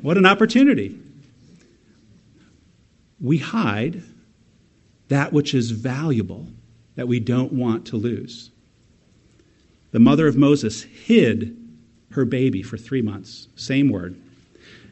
What 0.00 0.16
an 0.16 0.24
opportunity. 0.24 0.98
We 3.20 3.36
hide 3.36 4.02
that 5.08 5.34
which 5.34 5.52
is 5.52 5.70
valuable 5.70 6.46
that 6.94 7.08
we 7.08 7.20
don't 7.20 7.52
want 7.52 7.88
to 7.88 7.98
lose. 7.98 8.52
The 9.92 10.00
mother 10.00 10.26
of 10.26 10.36
Moses 10.36 10.82
hid 10.82 11.56
her 12.10 12.24
baby 12.24 12.62
for 12.62 12.76
three 12.76 13.02
months. 13.02 13.48
Same 13.54 13.88
word. 13.88 14.20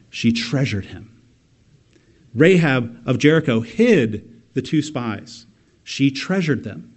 She 0.09 0.31
treasured 0.31 0.85
him. 0.85 1.09
Rahab 2.33 3.01
of 3.05 3.17
Jericho 3.17 3.61
hid 3.61 4.41
the 4.53 4.61
two 4.61 4.81
spies. 4.81 5.45
She 5.83 6.11
treasured 6.11 6.63
them. 6.63 6.93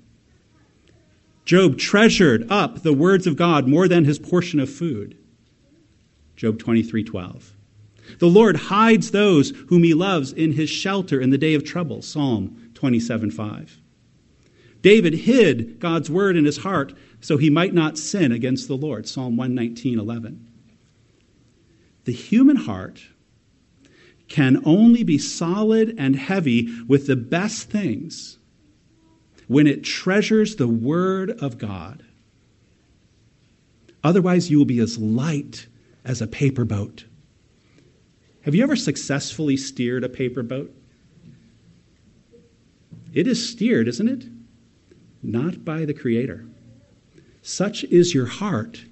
Job 1.44 1.78
treasured 1.78 2.46
up 2.50 2.82
the 2.82 2.92
words 2.92 3.26
of 3.26 3.36
God 3.36 3.68
more 3.68 3.88
than 3.88 4.04
his 4.04 4.18
portion 4.18 4.60
of 4.60 4.70
food. 4.70 5.16
Job 6.36 6.58
23:12. 6.58 7.52
The 8.18 8.28
Lord 8.28 8.56
hides 8.56 9.10
those 9.10 9.50
whom 9.68 9.82
he 9.82 9.94
loves 9.94 10.32
in 10.32 10.52
his 10.52 10.70
shelter 10.70 11.20
in 11.20 11.30
the 11.30 11.38
day 11.38 11.54
of 11.54 11.64
trouble. 11.64 12.02
Psalm 12.02 12.70
27:5. 12.74 13.78
David 14.84 15.14
hid 15.14 15.80
God's 15.80 16.10
word 16.10 16.36
in 16.36 16.44
his 16.44 16.58
heart 16.58 16.92
so 17.22 17.38
he 17.38 17.48
might 17.48 17.72
not 17.72 17.96
sin 17.96 18.30
against 18.30 18.68
the 18.68 18.76
Lord. 18.76 19.08
Psalm 19.08 19.34
119:11. 19.34 20.40
The 22.04 22.12
human 22.12 22.56
heart 22.56 23.02
can 24.28 24.60
only 24.66 25.02
be 25.02 25.16
solid 25.16 25.94
and 25.96 26.14
heavy 26.14 26.68
with 26.86 27.06
the 27.06 27.16
best 27.16 27.70
things 27.70 28.36
when 29.48 29.66
it 29.66 29.84
treasures 29.84 30.56
the 30.56 30.68
word 30.68 31.30
of 31.30 31.56
God. 31.56 32.04
Otherwise, 34.02 34.50
you 34.50 34.58
will 34.58 34.66
be 34.66 34.80
as 34.80 34.98
light 34.98 35.66
as 36.04 36.20
a 36.20 36.26
paper 36.26 36.66
boat. 36.66 37.06
Have 38.42 38.54
you 38.54 38.62
ever 38.62 38.76
successfully 38.76 39.56
steered 39.56 40.04
a 40.04 40.10
paper 40.10 40.42
boat? 40.42 40.74
It 43.14 43.26
is 43.26 43.48
steered, 43.48 43.88
isn't 43.88 44.08
it? 44.08 44.33
Not 45.24 45.64
by 45.64 45.86
the 45.86 45.94
Creator. 45.94 46.44
Such 47.40 47.82
is 47.84 48.14
your 48.14 48.26
heart 48.26 48.84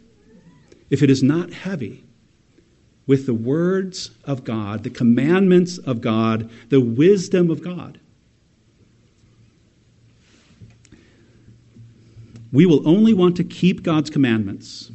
if 0.90 1.02
it 1.02 1.10
is 1.10 1.22
not 1.22 1.52
heavy 1.52 2.04
with 3.06 3.26
the 3.26 3.34
words 3.34 4.10
of 4.24 4.42
God, 4.42 4.82
the 4.82 4.90
commandments 4.90 5.76
of 5.78 6.00
God, 6.00 6.50
the 6.70 6.80
wisdom 6.80 7.50
of 7.50 7.62
God. 7.62 8.00
We 12.50 12.66
will 12.66 12.86
only 12.88 13.12
want 13.12 13.36
to 13.36 13.44
keep 13.44 13.82
God's 13.82 14.10
commandments 14.10 14.90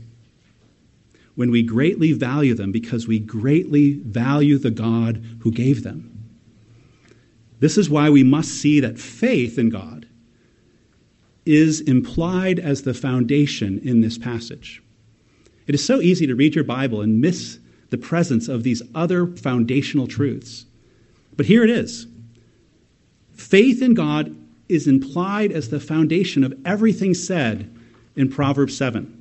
when 1.36 1.51
we 1.51 1.62
greatly 1.62 2.13
value 2.13 2.56
them 2.56 2.72
because 2.72 3.08
we 3.08 3.20
greatly 3.20 3.94
value 3.94 4.58
the 4.58 4.72
God 4.72 5.24
who 5.41 5.51
gave 5.51 5.84
them. 5.84 6.13
This 7.60 7.77
is 7.77 7.89
why 7.89 8.10
we 8.10 8.24
must 8.24 8.50
see 8.50 8.79
that 8.79 8.98
faith 8.98 9.60
in 9.60 9.70
God 9.70 10.07
is 11.48 11.82
implied 11.82 12.60
as 12.60 12.82
the 12.82 12.94
foundation 12.94 13.80
in 13.80 14.01
this 14.01 14.18
passage. 14.18 14.84
It 15.66 15.75
is 15.75 15.84
so 15.84 16.01
easy 16.01 16.27
to 16.27 16.36
read 16.36 16.56
your 16.56 16.63
Bible 16.63 17.01
and 17.01 17.22
miss 17.22 17.60
the 17.89 17.98
presence 17.98 18.48
of 18.48 18.63
these 18.63 18.82
other 18.94 19.27
foundational 19.27 20.08
truths. 20.08 20.66
But 21.36 21.46
here 21.46 21.63
it 21.63 21.70
is 21.70 22.08
faith 23.34 23.82
in 23.82 23.94
God 23.94 24.36
is 24.68 24.88
implied 24.88 25.51
as 25.51 25.70
the 25.70 25.80
foundation 25.80 26.44
of 26.44 26.54
everything 26.66 27.13
said 27.13 27.74
in 28.16 28.30
Proverbs 28.30 28.75
7. 28.75 29.13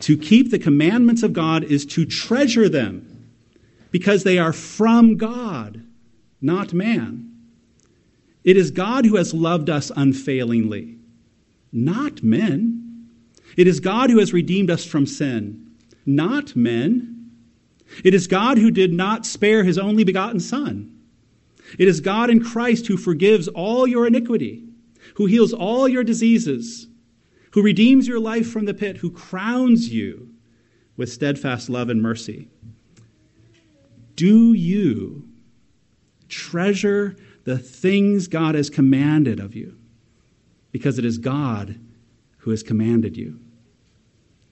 To 0.00 0.16
keep 0.16 0.50
the 0.50 0.58
commandments 0.58 1.22
of 1.22 1.32
God 1.32 1.64
is 1.64 1.86
to 1.86 2.04
treasure 2.04 2.68
them 2.68 3.28
because 3.90 4.24
they 4.24 4.38
are 4.38 4.52
from 4.52 5.16
God, 5.16 5.84
not 6.40 6.72
man. 6.72 7.30
It 8.42 8.56
is 8.56 8.70
God 8.70 9.04
who 9.06 9.16
has 9.16 9.32
loved 9.32 9.70
us 9.70 9.92
unfailingly 9.94 10.98
not 11.74 12.22
men. 12.22 13.08
It 13.56 13.66
is 13.66 13.80
God 13.80 14.08
who 14.08 14.18
has 14.18 14.32
redeemed 14.32 14.70
us 14.70 14.84
from 14.84 15.06
sin, 15.06 15.72
not 16.06 16.56
men. 16.56 17.30
It 18.04 18.14
is 18.14 18.26
God 18.26 18.58
who 18.58 18.70
did 18.70 18.92
not 18.92 19.26
spare 19.26 19.64
his 19.64 19.78
only 19.78 20.04
begotten 20.04 20.40
Son. 20.40 20.90
It 21.78 21.88
is 21.88 22.00
God 22.00 22.30
in 22.30 22.42
Christ 22.42 22.86
who 22.86 22.96
forgives 22.96 23.48
all 23.48 23.86
your 23.86 24.06
iniquity, 24.06 24.64
who 25.14 25.26
heals 25.26 25.52
all 25.52 25.88
your 25.88 26.04
diseases, 26.04 26.86
who 27.52 27.62
redeems 27.62 28.08
your 28.08 28.20
life 28.20 28.50
from 28.50 28.64
the 28.64 28.74
pit, 28.74 28.98
who 28.98 29.10
crowns 29.10 29.92
you 29.92 30.30
with 30.96 31.12
steadfast 31.12 31.68
love 31.68 31.88
and 31.88 32.00
mercy. 32.00 32.48
Do 34.16 34.52
you 34.52 35.28
treasure 36.28 37.16
the 37.44 37.58
things 37.58 38.28
God 38.28 38.54
has 38.54 38.70
commanded 38.70 39.40
of 39.40 39.54
you? 39.54 39.76
Because 40.74 40.98
it 40.98 41.04
is 41.04 41.18
God 41.18 41.78
who 42.38 42.50
has 42.50 42.64
commanded 42.64 43.16
you. 43.16 43.38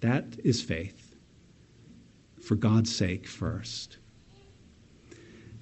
That 0.03 0.25
is 0.45 0.63
faith. 0.63 1.17
For 2.41 2.55
God's 2.55 2.95
sake 2.95 3.27
first. 3.27 3.99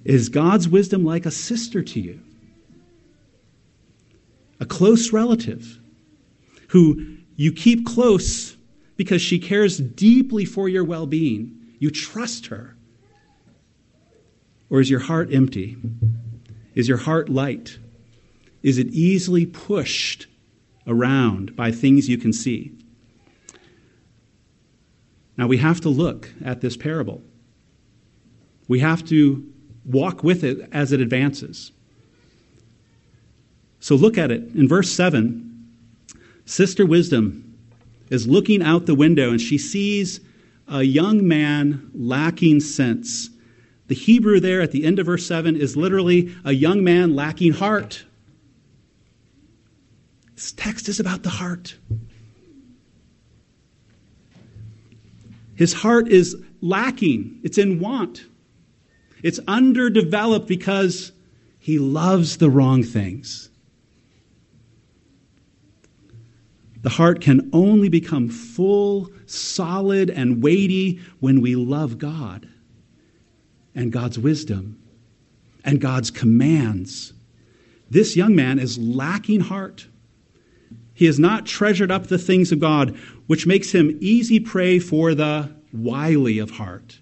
Is 0.03 0.29
God's 0.29 0.69
wisdom 0.69 1.03
like 1.03 1.25
a 1.25 1.31
sister 1.31 1.81
to 1.81 1.99
you? 1.99 2.21
A 4.59 4.67
close 4.67 5.11
relative 5.11 5.79
who 6.67 7.17
you 7.37 7.51
keep 7.51 7.83
close 7.83 8.55
because 8.97 9.21
she 9.23 9.39
cares 9.39 9.79
deeply 9.79 10.45
for 10.45 10.69
your 10.69 10.83
well 10.83 11.07
being. 11.07 11.57
You 11.79 11.89
trust 11.89 12.45
her. 12.47 12.75
Or 14.69 14.79
is 14.79 14.91
your 14.91 14.99
heart 14.99 15.33
empty? 15.33 15.75
Is 16.75 16.87
your 16.87 16.99
heart 16.99 17.29
light? 17.29 17.79
Is 18.61 18.77
it 18.77 18.89
easily 18.89 19.47
pushed 19.47 20.27
around 20.87 21.55
by 21.55 21.71
things 21.71 22.09
you 22.09 22.17
can 22.17 22.33
see. 22.33 22.71
Now 25.37 25.47
we 25.47 25.57
have 25.57 25.81
to 25.81 25.89
look 25.89 26.29
at 26.43 26.61
this 26.61 26.77
parable. 26.77 27.21
We 28.67 28.79
have 28.79 29.05
to 29.05 29.45
walk 29.85 30.23
with 30.23 30.43
it 30.43 30.69
as 30.71 30.91
it 30.91 31.01
advances. 31.01 31.71
So 33.79 33.95
look 33.95 34.17
at 34.17 34.31
it. 34.31 34.43
In 34.53 34.67
verse 34.67 34.91
7, 34.91 35.47
Sister 36.45 36.85
Wisdom 36.85 37.57
is 38.09 38.27
looking 38.27 38.61
out 38.61 38.85
the 38.85 38.95
window 38.95 39.31
and 39.31 39.41
she 39.41 39.57
sees 39.57 40.19
a 40.67 40.83
young 40.83 41.27
man 41.27 41.89
lacking 41.93 42.59
sense. 42.59 43.29
The 43.87 43.95
Hebrew 43.95 44.39
there 44.39 44.61
at 44.61 44.71
the 44.71 44.85
end 44.85 44.99
of 44.99 45.07
verse 45.07 45.25
7 45.25 45.55
is 45.55 45.75
literally 45.75 46.33
a 46.45 46.51
young 46.53 46.83
man 46.83 47.15
lacking 47.15 47.53
heart. 47.53 48.05
This 50.41 50.53
text 50.53 50.89
is 50.89 50.99
about 50.99 51.21
the 51.21 51.29
heart. 51.29 51.75
His 55.53 55.71
heart 55.71 56.07
is 56.07 56.35
lacking, 56.61 57.39
it's 57.43 57.59
in 57.59 57.79
want, 57.79 58.25
it's 59.21 59.39
underdeveloped 59.47 60.47
because 60.47 61.11
he 61.59 61.77
loves 61.77 62.37
the 62.37 62.49
wrong 62.49 62.81
things. 62.81 63.51
The 66.81 66.89
heart 66.89 67.21
can 67.21 67.51
only 67.53 67.89
become 67.89 68.27
full, 68.27 69.11
solid, 69.27 70.09
and 70.09 70.41
weighty 70.41 71.01
when 71.19 71.41
we 71.41 71.55
love 71.55 71.99
God 71.99 72.49
and 73.75 73.91
God's 73.91 74.17
wisdom 74.17 74.81
and 75.63 75.79
God's 75.79 76.09
commands. 76.09 77.13
This 77.91 78.17
young 78.17 78.35
man 78.35 78.57
is 78.57 78.79
lacking 78.79 79.41
heart. 79.41 79.85
He 81.01 81.07
has 81.07 81.17
not 81.17 81.47
treasured 81.47 81.89
up 81.89 82.05
the 82.05 82.19
things 82.19 82.51
of 82.51 82.59
God, 82.59 82.95
which 83.25 83.47
makes 83.47 83.71
him 83.71 83.97
easy 84.01 84.39
prey 84.39 84.77
for 84.77 85.15
the 85.15 85.49
wily 85.73 86.37
of 86.37 86.51
heart. 86.51 86.99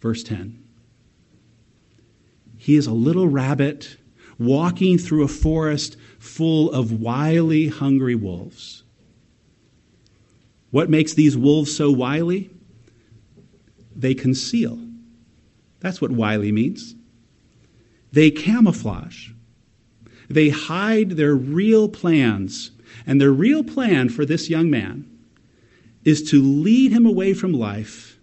Verse 0.00 0.22
10. 0.22 0.58
He 2.56 2.76
is 2.76 2.86
a 2.86 2.94
little 2.94 3.28
rabbit 3.28 3.98
walking 4.38 4.96
through 4.96 5.22
a 5.22 5.28
forest 5.28 5.98
full 6.18 6.72
of 6.72 7.02
wily, 7.02 7.68
hungry 7.68 8.14
wolves. 8.14 8.84
What 10.70 10.88
makes 10.88 11.12
these 11.12 11.36
wolves 11.36 11.76
so 11.76 11.90
wily? 11.90 12.48
They 13.94 14.14
conceal. 14.14 14.78
That's 15.80 16.00
what 16.00 16.10
wily 16.10 16.52
means. 16.52 16.94
They 18.12 18.30
camouflage. 18.30 19.28
They 20.26 20.48
hide 20.48 21.10
their 21.10 21.34
real 21.34 21.90
plans. 21.90 22.70
And 23.06 23.20
their 23.20 23.32
real 23.32 23.62
plan 23.62 24.08
for 24.08 24.24
this 24.24 24.50
young 24.50 24.68
man 24.68 25.08
is 26.04 26.30
to 26.30 26.42
lead 26.42 26.92
him 26.92 27.06
away 27.06 27.34
from 27.34 27.52
life 27.52 28.18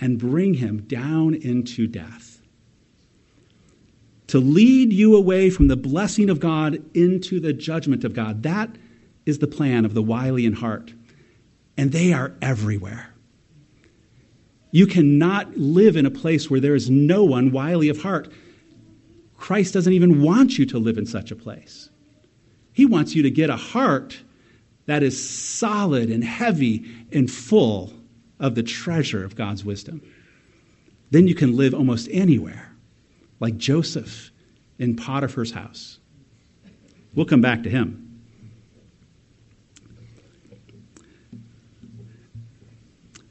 and 0.00 0.18
bring 0.18 0.54
him 0.54 0.82
down 0.82 1.34
into 1.34 1.86
death. 1.86 2.40
To 4.28 4.38
lead 4.38 4.92
you 4.92 5.16
away 5.16 5.50
from 5.50 5.68
the 5.68 5.76
blessing 5.76 6.30
of 6.30 6.40
God 6.40 6.82
into 6.96 7.40
the 7.40 7.52
judgment 7.52 8.04
of 8.04 8.14
God. 8.14 8.42
That 8.42 8.70
is 9.26 9.38
the 9.38 9.46
plan 9.46 9.84
of 9.84 9.94
the 9.94 10.02
wily 10.02 10.46
in 10.46 10.54
heart. 10.54 10.92
And 11.76 11.92
they 11.92 12.12
are 12.12 12.32
everywhere. 12.40 13.14
You 14.70 14.86
cannot 14.86 15.56
live 15.56 15.96
in 15.96 16.06
a 16.06 16.10
place 16.10 16.50
where 16.50 16.60
there 16.60 16.74
is 16.74 16.90
no 16.90 17.22
one 17.22 17.52
wily 17.52 17.88
of 17.88 18.02
heart. 18.02 18.32
Christ 19.36 19.72
doesn't 19.74 19.92
even 19.92 20.22
want 20.22 20.58
you 20.58 20.66
to 20.66 20.78
live 20.78 20.98
in 20.98 21.06
such 21.06 21.30
a 21.30 21.36
place. 21.36 21.90
He 22.74 22.84
wants 22.84 23.14
you 23.14 23.22
to 23.22 23.30
get 23.30 23.48
a 23.48 23.56
heart 23.56 24.20
that 24.86 25.02
is 25.02 25.30
solid 25.30 26.10
and 26.10 26.22
heavy 26.22 26.84
and 27.12 27.30
full 27.30 27.92
of 28.40 28.56
the 28.56 28.64
treasure 28.64 29.24
of 29.24 29.36
God's 29.36 29.64
wisdom. 29.64 30.02
Then 31.10 31.28
you 31.28 31.36
can 31.36 31.56
live 31.56 31.72
almost 31.72 32.08
anywhere, 32.10 32.72
like 33.38 33.56
Joseph 33.56 34.32
in 34.78 34.96
Potiphar's 34.96 35.52
house. 35.52 36.00
We'll 37.14 37.26
come 37.26 37.40
back 37.40 37.62
to 37.62 37.70
him. 37.70 38.00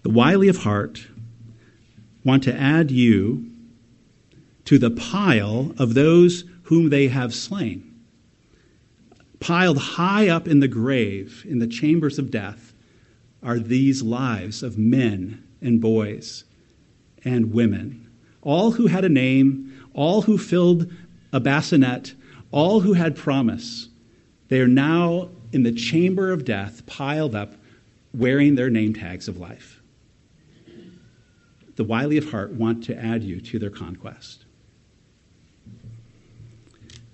The 0.04 0.10
wily 0.10 0.48
of 0.48 0.58
heart 0.58 1.06
want 2.24 2.44
to 2.44 2.56
add 2.56 2.92
you 2.92 3.52
to 4.66 4.78
the 4.78 4.92
pile 4.92 5.74
of 5.78 5.94
those 5.94 6.46
whom 6.64 6.90
they 6.90 7.10
have 7.10 7.36
slain. 7.36 7.93
Piled 9.44 9.78
high 9.78 10.30
up 10.30 10.48
in 10.48 10.60
the 10.60 10.68
grave, 10.68 11.46
in 11.48 11.60
the 11.60 11.68
chambers 11.68 12.18
of 12.18 12.32
death, 12.32 12.74
are 13.42 13.60
these 13.60 14.02
lives 14.02 14.64
of 14.64 14.78
men 14.78 15.44
and 15.62 15.82
boys 15.82 16.46
and 17.26 17.54
women, 17.54 18.10
all 18.42 18.72
who 18.72 18.88
had 18.88 19.04
a 19.04 19.10
name, 19.10 19.88
all 19.94 20.24
who 20.24 20.38
filled 20.38 20.92
a 21.32 21.40
bassinet, 21.40 22.14
all 22.52 22.80
who 22.80 22.94
had 22.94 23.16
promise. 23.16 23.90
They 24.48 24.62
are 24.62 24.68
now 24.68 25.30
in 25.52 25.64
the 25.64 25.72
chamber 25.72 26.32
of 26.32 26.46
death, 26.46 26.86
piled 26.86 27.36
up, 27.36 27.54
wearing 28.14 28.56
their 28.56 28.70
name 28.70 28.94
tags 28.94 29.28
of 29.28 29.38
life 29.38 29.84
the 31.75 31.84
wily 31.84 32.18
of 32.18 32.29
heart 32.32 32.51
want 32.51 32.84
to 32.86 32.98
add 32.98 33.24
you 33.24 33.42
to 33.42 33.60
their 33.60 33.70
conquest. 33.70 34.46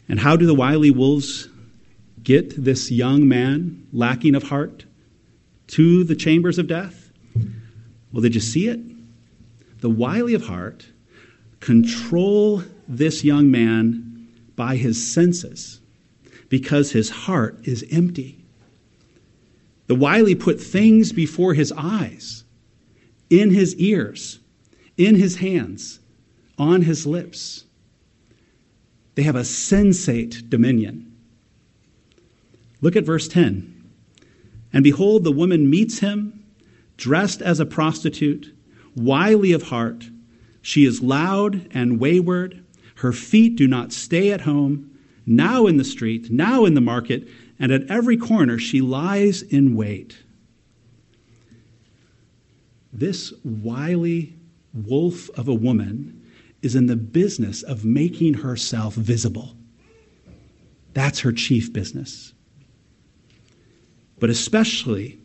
And 0.07 0.19
how 0.19 0.35
do 0.35 0.45
the 0.45 0.55
wily 0.55 0.91
wolves 0.91 1.48
get 2.29 2.63
this 2.63 2.91
young 2.91 3.27
man, 3.27 3.87
lacking 3.91 4.35
of 4.35 4.43
heart, 4.43 4.85
to 5.65 6.03
the 6.03 6.15
chambers 6.15 6.59
of 6.59 6.67
death? 6.67 7.11
Well, 8.13 8.21
did 8.21 8.35
you 8.35 8.39
see 8.39 8.67
it? 8.67 8.79
The 9.79 9.89
wily 9.89 10.35
of 10.35 10.45
heart 10.45 10.85
control 11.59 12.61
this 12.87 13.23
young 13.23 13.49
man 13.49 14.29
by 14.55 14.75
his 14.75 15.11
senses 15.11 15.79
because 16.49 16.91
his 16.91 17.09
heart 17.09 17.57
is 17.63 17.83
empty. 17.89 18.45
The 19.87 19.95
wily 19.95 20.35
put 20.35 20.61
things 20.61 21.11
before 21.11 21.55
his 21.55 21.73
eyes, 21.75 22.43
in 23.31 23.49
his 23.49 23.75
ears, 23.77 24.37
in 24.97 25.15
his 25.15 25.37
hands, 25.37 25.99
on 26.59 26.83
his 26.83 27.07
lips. 27.07 27.63
They 29.15 29.23
have 29.23 29.35
a 29.35 29.43
sensate 29.43 30.47
dominion. 30.47 31.08
Look 32.81 32.95
at 32.95 33.05
verse 33.05 33.27
10. 33.27 33.75
And 34.71 34.83
behold, 34.83 35.23
the 35.23 35.31
woman 35.31 35.69
meets 35.69 35.99
him, 35.99 36.45
dressed 36.97 37.41
as 37.41 37.59
a 37.59 37.65
prostitute, 37.65 38.53
wily 38.95 39.51
of 39.51 39.63
heart. 39.63 40.09
She 40.61 40.85
is 40.85 41.01
loud 41.01 41.67
and 41.71 41.99
wayward. 41.99 42.63
Her 42.95 43.13
feet 43.13 43.55
do 43.55 43.67
not 43.67 43.93
stay 43.93 44.31
at 44.31 44.41
home. 44.41 44.97
Now 45.25 45.67
in 45.67 45.77
the 45.77 45.83
street, 45.83 46.31
now 46.31 46.65
in 46.65 46.73
the 46.73 46.81
market, 46.81 47.27
and 47.59 47.71
at 47.71 47.89
every 47.89 48.17
corner 48.17 48.57
she 48.57 48.81
lies 48.81 49.41
in 49.41 49.75
wait. 49.75 50.17
This 52.91 53.33
wily 53.43 54.33
wolf 54.73 55.29
of 55.37 55.47
a 55.47 55.53
woman 55.53 56.25
is 56.61 56.75
in 56.75 56.87
the 56.87 56.95
business 56.95 57.63
of 57.63 57.85
making 57.85 58.35
herself 58.35 58.95
visible. 58.95 59.55
That's 60.93 61.19
her 61.19 61.31
chief 61.31 61.71
business. 61.71 62.33
But 64.19 64.29
especially 64.29 65.19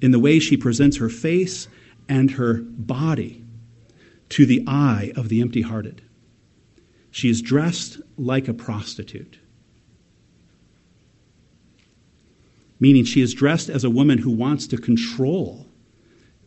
in 0.00 0.10
the 0.10 0.18
way 0.18 0.38
she 0.38 0.56
presents 0.56 0.96
her 0.96 1.08
face 1.08 1.68
and 2.08 2.32
her 2.32 2.62
body 2.62 3.44
to 4.30 4.46
the 4.46 4.64
eye 4.66 5.12
of 5.16 5.28
the 5.28 5.40
empty 5.40 5.62
hearted. 5.62 6.02
She 7.10 7.30
is 7.30 7.40
dressed 7.40 8.00
like 8.16 8.48
a 8.48 8.54
prostitute, 8.54 9.38
meaning 12.80 13.04
she 13.04 13.20
is 13.20 13.32
dressed 13.34 13.70
as 13.70 13.84
a 13.84 13.90
woman 13.90 14.18
who 14.18 14.30
wants 14.30 14.66
to 14.68 14.76
control 14.76 15.68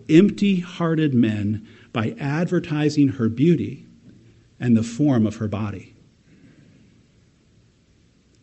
empty 0.10 0.60
hearted 0.60 1.14
men 1.14 1.68
by 1.94 2.16
advertising 2.20 3.10
her 3.10 3.30
beauty 3.30 3.86
and 4.60 4.76
the 4.76 4.84
form 4.84 5.26
of 5.26 5.38
her 5.38 5.48
body. 5.48 5.96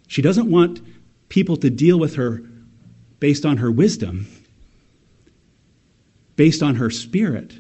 She 0.07 0.23
doesn't 0.23 0.51
want 0.51 0.81
people 1.29 1.57
to 1.59 1.71
deal 1.71 1.99
with 1.99 2.15
her 2.17 2.43
based 3.25 3.47
on 3.47 3.57
her 3.57 3.71
wisdom, 3.71 4.27
based 6.37 6.63
on 6.63 6.75
her 6.75 6.91
spirit. 6.91 7.55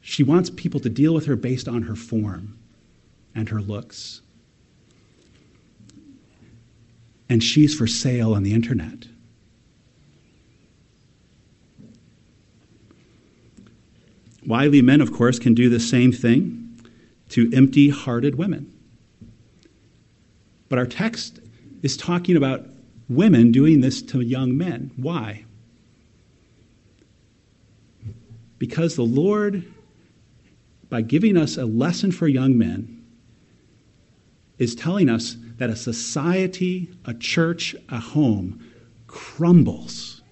She 0.00 0.22
wants 0.22 0.48
people 0.48 0.80
to 0.80 0.88
deal 0.88 1.12
with 1.12 1.26
her 1.26 1.36
based 1.36 1.68
on 1.68 1.82
her 1.82 1.94
form 1.94 2.56
and 3.34 3.50
her 3.50 3.60
looks. 3.60 4.22
And 7.28 7.44
she's 7.44 7.74
for 7.74 7.86
sale 7.86 8.32
on 8.32 8.44
the 8.44 8.54
internet. 8.54 9.08
Wily 14.46 14.80
men, 14.80 15.02
of 15.02 15.12
course, 15.12 15.38
can 15.38 15.52
do 15.52 15.68
the 15.68 15.80
same 15.80 16.12
thing 16.12 16.80
to 17.28 17.52
empty 17.52 17.90
hearted 17.90 18.36
women. 18.36 18.72
But 20.70 20.78
our 20.78 20.86
text 20.86 21.40
is 21.82 21.94
talking 21.94 22.38
about 22.38 22.71
women 23.08 23.52
doing 23.52 23.80
this 23.80 24.02
to 24.02 24.20
young 24.20 24.56
men. 24.56 24.90
Why? 24.96 25.44
Because 28.58 28.96
the 28.96 29.02
Lord, 29.02 29.64
by 30.88 31.02
giving 31.02 31.36
us 31.36 31.56
a 31.56 31.66
lesson 31.66 32.12
for 32.12 32.28
young 32.28 32.56
men, 32.56 33.04
is 34.58 34.74
telling 34.74 35.08
us 35.08 35.36
that 35.58 35.70
a 35.70 35.76
society, 35.76 36.88
a 37.04 37.14
church, 37.14 37.74
a 37.88 37.98
home 37.98 38.64
crumbles 39.06 40.22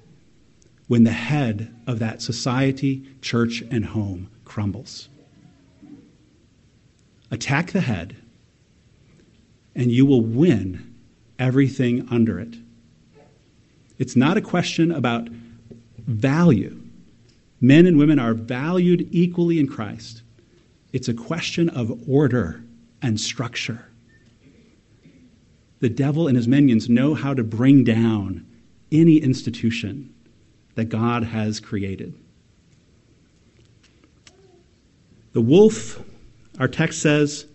when 0.87 1.05
the 1.05 1.13
head 1.13 1.75
of 1.87 1.99
that 1.99 2.23
society, 2.23 3.05
church, 3.21 3.63
and 3.71 3.85
home 3.85 4.29
crumbles. 4.45 5.09
Attack 7.31 7.73
the 7.73 7.81
head, 7.81 8.17
and 9.75 9.93
you 9.93 10.05
will 10.05 10.23
win 10.25 10.90
everything 11.41 12.07
under 12.11 12.39
it. 12.39 12.55
It's 13.99 14.15
not 14.15 14.37
a 14.37 14.41
question 14.41 14.93
about 14.93 15.29
value. 15.99 16.81
Men 17.61 17.87
and 17.87 17.99
women 17.99 18.19
are 18.19 18.35
valued 18.35 19.09
equally 19.11 19.59
in 19.59 19.67
Christ. 19.67 20.23
It's 20.93 21.09
a 21.09 21.15
question 21.15 21.69
of 21.69 22.09
order 22.09 22.63
and 23.03 23.21
structure. 23.21 23.87
The 25.81 25.89
devil 25.89 26.29
and 26.29 26.37
his 26.37 26.47
minions 26.47 26.89
know 26.89 27.15
how 27.15 27.35
to 27.35 27.43
bring 27.43 27.85
down 27.85 28.47
any 28.93 29.17
institution 29.17 30.15
that 30.75 30.87
God 30.87 31.25
has 31.25 31.59
created. 31.61 32.15
The 35.33 35.41
wolf, 35.41 36.03
our 36.59 36.69
text 36.69 37.01
says, 37.01 37.47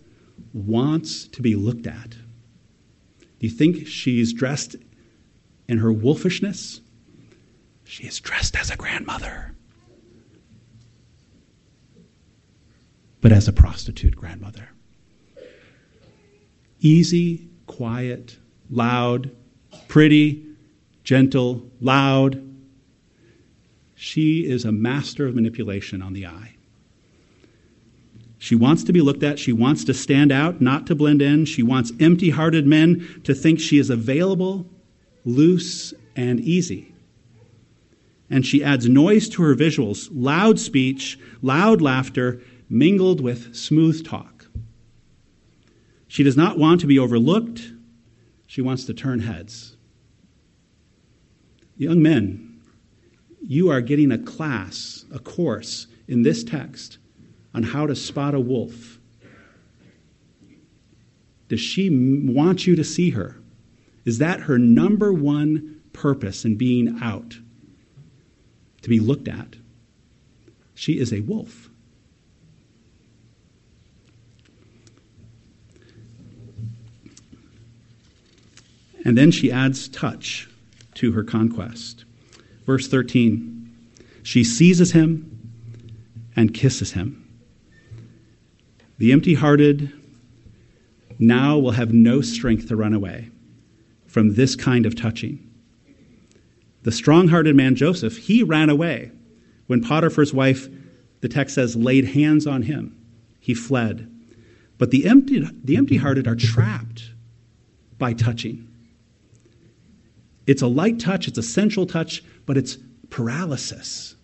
wants 0.52 1.26
to 1.28 1.42
be 1.42 1.54
looked 1.54 1.86
at. 1.86 2.16
You 3.46 3.50
think 3.52 3.86
she's 3.86 4.32
dressed 4.32 4.74
in 5.68 5.78
her 5.78 5.92
wolfishness? 5.92 6.80
She 7.84 8.02
is 8.02 8.18
dressed 8.18 8.56
as 8.56 8.72
a 8.72 8.76
grandmother, 8.76 9.54
but 13.20 13.30
as 13.30 13.46
a 13.46 13.52
prostitute 13.52 14.16
grandmother. 14.16 14.70
Easy, 16.80 17.48
quiet, 17.68 18.36
loud, 18.68 19.30
pretty, 19.86 20.44
gentle, 21.04 21.70
loud. 21.80 22.42
She 23.94 24.44
is 24.44 24.64
a 24.64 24.72
master 24.72 25.24
of 25.24 25.36
manipulation 25.36 26.02
on 26.02 26.14
the 26.14 26.26
eye. 26.26 26.55
She 28.46 28.54
wants 28.54 28.84
to 28.84 28.92
be 28.92 29.00
looked 29.00 29.24
at. 29.24 29.40
She 29.40 29.52
wants 29.52 29.82
to 29.82 29.92
stand 29.92 30.30
out, 30.30 30.60
not 30.60 30.86
to 30.86 30.94
blend 30.94 31.20
in. 31.20 31.46
She 31.46 31.64
wants 31.64 31.90
empty 31.98 32.30
hearted 32.30 32.64
men 32.64 33.20
to 33.24 33.34
think 33.34 33.58
she 33.58 33.76
is 33.76 33.90
available, 33.90 34.70
loose, 35.24 35.92
and 36.14 36.38
easy. 36.38 36.94
And 38.30 38.46
she 38.46 38.62
adds 38.62 38.88
noise 38.88 39.28
to 39.30 39.42
her 39.42 39.56
visuals 39.56 40.08
loud 40.12 40.60
speech, 40.60 41.18
loud 41.42 41.82
laughter, 41.82 42.40
mingled 42.70 43.20
with 43.20 43.56
smooth 43.56 44.06
talk. 44.06 44.46
She 46.06 46.22
does 46.22 46.36
not 46.36 46.56
want 46.56 46.80
to 46.82 46.86
be 46.86 47.00
overlooked, 47.00 47.72
she 48.46 48.62
wants 48.62 48.84
to 48.84 48.94
turn 48.94 49.18
heads. 49.18 49.76
Young 51.76 52.00
men, 52.00 52.60
you 53.42 53.70
are 53.70 53.80
getting 53.80 54.12
a 54.12 54.18
class, 54.18 55.04
a 55.12 55.18
course 55.18 55.88
in 56.06 56.22
this 56.22 56.44
text 56.44 56.98
on 57.56 57.62
how 57.62 57.86
to 57.86 57.96
spot 57.96 58.34
a 58.34 58.40
wolf. 58.40 58.98
Does 61.48 61.60
she 61.60 61.88
want 61.90 62.66
you 62.66 62.76
to 62.76 62.84
see 62.84 63.10
her? 63.10 63.36
Is 64.04 64.18
that 64.18 64.40
her 64.40 64.58
number 64.58 65.10
one 65.10 65.80
purpose 65.94 66.44
in 66.44 66.56
being 66.56 66.98
out? 67.00 67.38
To 68.82 68.88
be 68.90 69.00
looked 69.00 69.26
at? 69.26 69.56
She 70.74 71.00
is 71.00 71.12
a 71.12 71.20
wolf. 71.20 71.70
And 79.02 79.16
then 79.16 79.30
she 79.30 79.50
adds 79.50 79.88
touch 79.88 80.48
to 80.94 81.12
her 81.12 81.24
conquest. 81.24 82.04
Verse 82.66 82.86
13 82.86 83.74
She 84.24 84.44
seizes 84.44 84.92
him 84.92 85.32
and 86.34 86.52
kisses 86.52 86.92
him. 86.92 87.25
The 88.98 89.12
empty 89.12 89.34
hearted 89.34 89.92
now 91.18 91.58
will 91.58 91.72
have 91.72 91.92
no 91.92 92.20
strength 92.20 92.68
to 92.68 92.76
run 92.76 92.92
away 92.92 93.30
from 94.06 94.34
this 94.34 94.56
kind 94.56 94.86
of 94.86 94.94
touching. 94.94 95.42
The 96.82 96.92
strong 96.92 97.28
hearted 97.28 97.56
man 97.56 97.74
Joseph, 97.74 98.16
he 98.16 98.42
ran 98.42 98.70
away 98.70 99.10
when 99.66 99.82
Potiphar's 99.82 100.32
wife, 100.32 100.68
the 101.20 101.28
text 101.28 101.54
says, 101.54 101.76
laid 101.76 102.06
hands 102.06 102.46
on 102.46 102.62
him. 102.62 102.96
He 103.40 103.54
fled. 103.54 104.10
But 104.78 104.90
the 104.90 105.06
empty, 105.06 105.46
the 105.64 105.96
hearted 105.96 106.26
are 106.26 106.36
trapped 106.36 107.10
by 107.98 108.12
touching. 108.12 108.68
It's 110.46 110.62
a 110.62 110.66
light 110.68 111.00
touch, 111.00 111.26
it's 111.26 111.38
a 111.38 111.42
sensual 111.42 111.86
touch, 111.86 112.22
but 112.46 112.56
it's 112.56 112.78
paralysis. 113.10 114.14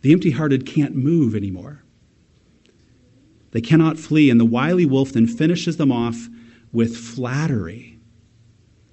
The 0.00 0.12
empty 0.12 0.30
hearted 0.30 0.66
can't 0.66 0.96
move 0.96 1.34
anymore. 1.34 1.84
They 3.50 3.60
cannot 3.60 3.98
flee, 3.98 4.30
and 4.30 4.38
the 4.38 4.44
wily 4.44 4.86
wolf 4.86 5.12
then 5.12 5.26
finishes 5.26 5.76
them 5.76 5.90
off 5.90 6.28
with 6.72 6.96
flattery 6.96 7.98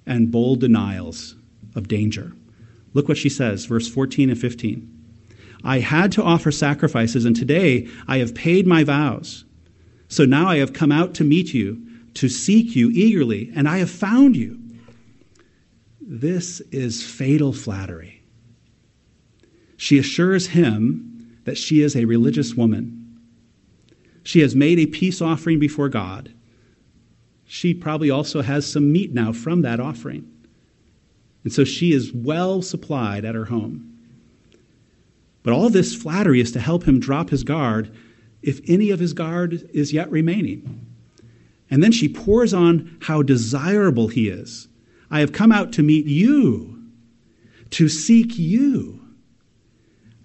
and 0.06 0.30
bold 0.30 0.60
denials 0.60 1.34
of 1.74 1.88
danger. 1.88 2.32
Look 2.94 3.08
what 3.08 3.18
she 3.18 3.28
says, 3.28 3.66
verse 3.66 3.88
14 3.88 4.30
and 4.30 4.38
15. 4.38 4.92
I 5.64 5.80
had 5.80 6.12
to 6.12 6.22
offer 6.22 6.50
sacrifices, 6.50 7.24
and 7.24 7.36
today 7.36 7.88
I 8.08 8.18
have 8.18 8.34
paid 8.34 8.66
my 8.66 8.84
vows. 8.84 9.44
So 10.08 10.24
now 10.24 10.48
I 10.48 10.58
have 10.58 10.72
come 10.72 10.92
out 10.92 11.12
to 11.14 11.24
meet 11.24 11.52
you, 11.52 11.82
to 12.14 12.28
seek 12.28 12.74
you 12.76 12.90
eagerly, 12.90 13.52
and 13.54 13.68
I 13.68 13.78
have 13.78 13.90
found 13.90 14.36
you. 14.36 14.58
This 16.00 16.60
is 16.70 17.04
fatal 17.04 17.52
flattery. 17.52 18.22
She 19.76 19.98
assures 19.98 20.46
him 20.46 21.38
that 21.44 21.58
she 21.58 21.82
is 21.82 21.96
a 21.96 22.04
religious 22.04 22.54
woman 22.54 23.05
she 24.26 24.40
has 24.40 24.56
made 24.56 24.80
a 24.80 24.86
peace 24.86 25.22
offering 25.22 25.60
before 25.60 25.88
God. 25.88 26.34
She 27.44 27.72
probably 27.72 28.10
also 28.10 28.42
has 28.42 28.66
some 28.66 28.90
meat 28.90 29.14
now 29.14 29.32
from 29.32 29.62
that 29.62 29.78
offering. 29.78 30.28
And 31.44 31.52
so 31.52 31.62
she 31.62 31.92
is 31.92 32.12
well 32.12 32.60
supplied 32.60 33.24
at 33.24 33.36
her 33.36 33.44
home. 33.44 33.96
But 35.44 35.52
all 35.52 35.70
this 35.70 35.94
flattery 35.94 36.40
is 36.40 36.50
to 36.52 36.60
help 36.60 36.82
him 36.82 36.98
drop 36.98 37.30
his 37.30 37.44
guard 37.44 37.96
if 38.42 38.60
any 38.66 38.90
of 38.90 38.98
his 38.98 39.12
guard 39.12 39.70
is 39.72 39.92
yet 39.92 40.10
remaining. 40.10 40.84
And 41.70 41.80
then 41.80 41.92
she 41.92 42.08
pours 42.08 42.52
on 42.52 42.98
how 43.02 43.22
desirable 43.22 44.08
he 44.08 44.28
is. 44.28 44.66
I 45.08 45.20
have 45.20 45.32
come 45.32 45.52
out 45.52 45.72
to 45.74 45.84
meet 45.84 46.06
you, 46.06 46.82
to 47.70 47.88
seek 47.88 48.36
you. 48.36 49.00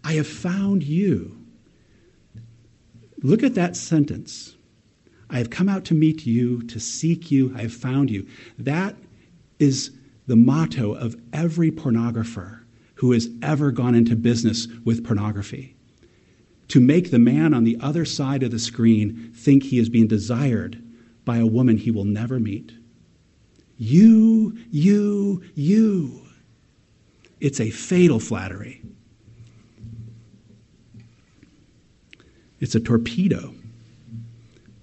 I 0.03 0.13
have 0.13 0.27
found 0.27 0.81
you. 0.81 1.40
Look 3.21 3.43
at 3.43 3.55
that 3.55 3.75
sentence. 3.75 4.55
I 5.29 5.37
have 5.37 5.49
come 5.49 5.69
out 5.69 5.85
to 5.85 5.93
meet 5.93 6.25
you, 6.25 6.61
to 6.63 6.79
seek 6.79 7.31
you, 7.31 7.53
I 7.55 7.61
have 7.61 7.73
found 7.73 8.09
you. 8.09 8.27
That 8.57 8.95
is 9.59 9.91
the 10.27 10.35
motto 10.35 10.93
of 10.93 11.15
every 11.31 11.71
pornographer 11.71 12.61
who 12.95 13.11
has 13.11 13.29
ever 13.41 13.71
gone 13.71 13.95
into 13.95 14.15
business 14.15 14.67
with 14.83 15.05
pornography. 15.05 15.75
To 16.69 16.79
make 16.79 17.11
the 17.11 17.19
man 17.19 17.53
on 17.53 17.63
the 17.63 17.77
other 17.79 18.05
side 18.05 18.43
of 18.43 18.51
the 18.51 18.59
screen 18.59 19.31
think 19.35 19.63
he 19.63 19.77
is 19.79 19.89
being 19.89 20.07
desired 20.07 20.81
by 21.25 21.37
a 21.37 21.45
woman 21.45 21.77
he 21.77 21.91
will 21.91 22.05
never 22.05 22.39
meet. 22.39 22.73
You, 23.77 24.57
you, 24.69 25.43
you. 25.55 26.21
It's 27.39 27.59
a 27.59 27.71
fatal 27.71 28.19
flattery. 28.19 28.80
It's 32.61 32.75
a 32.75 32.79
torpedo 32.79 33.53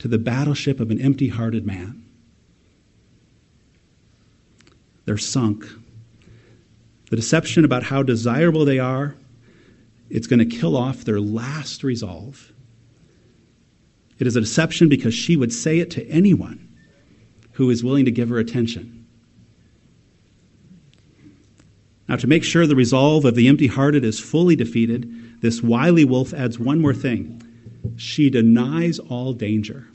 to 0.01 0.09
the 0.09 0.19
battleship 0.19 0.81
of 0.81 0.91
an 0.91 1.01
empty 1.01 1.29
hearted 1.29 1.65
man. 1.65 2.05
They're 5.05 5.17
sunk. 5.17 5.65
The 7.09 7.17
deception 7.17 7.65
about 7.65 7.85
how 7.85 8.03
desirable 8.03 8.65
they 8.65 8.81
are, 8.81 9.15
it's 10.11 10.27
going 10.27 10.41
to 10.41 10.57
kill 10.57 10.77
off 10.77 11.05
their 11.05 11.21
last 11.21 11.85
resolve. 11.85 12.53
It 14.19 14.27
is 14.27 14.35
a 14.35 14.41
deception 14.41 14.89
because 14.89 15.15
she 15.15 15.37
would 15.37 15.53
say 15.53 15.79
it 15.79 15.91
to 15.93 16.07
anyone 16.09 16.69
who 17.53 17.71
is 17.71 17.85
willing 17.85 18.05
to 18.05 18.11
give 18.11 18.29
her 18.29 18.39
attention. 18.39 19.07
Now, 22.09 22.17
to 22.17 22.27
make 22.27 22.43
sure 22.43 22.67
the 22.67 22.75
resolve 22.75 23.25
of 23.25 23.35
the 23.35 23.49
empty 23.49 23.67
hearted 23.67 24.05
is 24.05 24.19
fully 24.19 24.57
defeated, 24.57 25.41
this 25.43 25.63
wily 25.63 26.05
wolf 26.05 26.35
adds 26.35 26.59
one 26.59 26.81
more 26.81 26.95
thing 26.95 27.43
she 27.97 28.31
denies 28.31 28.99
all 28.99 29.33
danger. 29.33 29.89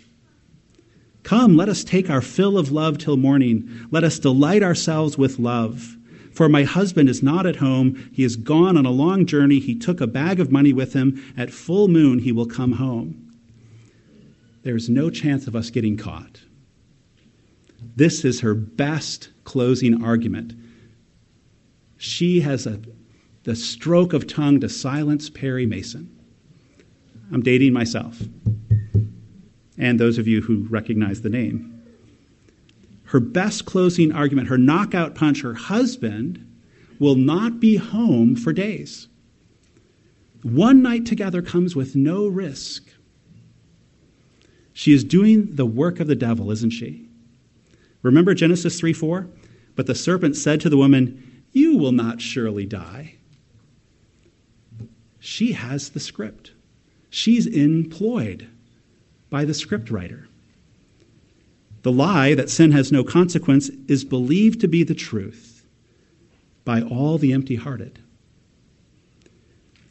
Come, 1.23 1.55
let 1.55 1.69
us 1.69 1.83
take 1.83 2.09
our 2.09 2.21
fill 2.21 2.57
of 2.57 2.71
love 2.71 2.97
till 2.97 3.17
morning. 3.17 3.87
Let 3.91 4.03
us 4.03 4.19
delight 4.19 4.61
ourselves 4.61 5.17
with 5.17 5.39
love. 5.39 5.95
For 6.33 6.49
my 6.49 6.63
husband 6.63 7.09
is 7.09 7.23
not 7.23 7.45
at 7.45 7.57
home. 7.57 8.09
He 8.11 8.23
is 8.23 8.35
gone 8.35 8.75
on 8.75 8.85
a 8.85 8.91
long 8.91 9.25
journey. 9.25 9.59
He 9.59 9.75
took 9.75 10.01
a 10.01 10.07
bag 10.07 10.39
of 10.39 10.51
money 10.51 10.73
with 10.73 10.93
him. 10.93 11.23
At 11.37 11.51
full 11.51 11.87
moon, 11.87 12.19
he 12.19 12.31
will 12.31 12.47
come 12.47 12.73
home. 12.73 13.31
There's 14.63 14.89
no 14.89 15.09
chance 15.09 15.47
of 15.47 15.55
us 15.55 15.69
getting 15.69 15.95
caught. 15.95 16.41
This 17.95 18.25
is 18.25 18.41
her 18.41 18.53
best 18.53 19.29
closing 19.43 20.03
argument. 20.03 20.53
She 21.97 22.41
has 22.41 22.65
a, 22.65 22.81
the 23.43 23.55
stroke 23.55 24.13
of 24.13 24.25
tongue 24.25 24.59
to 24.61 24.69
silence 24.69 25.29
Perry 25.29 25.65
Mason. 25.65 26.12
I'm 27.33 27.41
dating 27.41 27.73
myself. 27.73 28.21
And 29.77 29.99
those 29.99 30.19
of 30.19 30.27
you 30.27 30.41
who 30.41 30.67
recognize 30.69 31.23
the 31.23 31.29
name. 31.29 31.81
Her 33.05 33.19
best 33.19 33.65
closing 33.65 34.11
argument, 34.11 34.47
her 34.47 34.57
knockout 34.57 35.15
punch, 35.15 35.41
her 35.41 35.55
husband 35.55 36.47
will 36.99 37.15
not 37.15 37.59
be 37.59 37.75
home 37.75 38.35
for 38.35 38.53
days. 38.53 39.07
One 40.43 40.81
night 40.81 41.05
together 41.05 41.41
comes 41.41 41.75
with 41.75 41.95
no 41.95 42.27
risk. 42.27 42.83
She 44.73 44.93
is 44.93 45.03
doing 45.03 45.55
the 45.55 45.65
work 45.65 45.99
of 45.99 46.07
the 46.07 46.15
devil, 46.15 46.51
isn't 46.51 46.71
she? 46.71 47.07
Remember 48.03 48.33
Genesis 48.33 48.79
3 48.79 48.93
4? 48.93 49.27
But 49.75 49.87
the 49.87 49.95
serpent 49.95 50.35
said 50.35 50.61
to 50.61 50.69
the 50.69 50.77
woman, 50.77 51.43
You 51.51 51.77
will 51.77 51.91
not 51.91 52.21
surely 52.21 52.65
die. 52.65 53.15
She 55.19 55.53
has 55.53 55.89
the 55.89 55.99
script. 55.99 56.52
She's 57.13 57.45
employed 57.45 58.47
by 59.29 59.45
the 59.45 59.53
script 59.53 59.91
writer. 59.91 60.27
The 61.83 61.91
lie 61.91 62.33
that 62.33 62.49
sin 62.49 62.71
has 62.71 62.91
no 62.91 63.03
consequence 63.03 63.69
is 63.87 64.03
believed 64.03 64.61
to 64.61 64.67
be 64.67 64.81
the 64.81 64.95
truth 64.95 65.63
by 66.65 66.81
all 66.81 67.19
the 67.19 67.31
empty 67.31 67.55
hearted. 67.55 67.99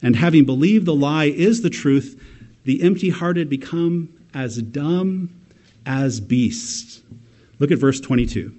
And 0.01 0.17
having 0.17 0.43
believed 0.43 0.85
the 0.85 0.93
lie 0.93 1.27
is 1.27 1.61
the 1.61 1.69
truth, 1.69 2.21
the 2.65 2.83
empty 2.83 3.07
hearted 3.07 3.49
become 3.49 4.09
as 4.33 4.61
dumb 4.61 5.29
as 5.85 6.19
beasts. 6.19 7.01
Look 7.57 7.71
at 7.71 7.77
verse 7.77 8.01
22. 8.01 8.53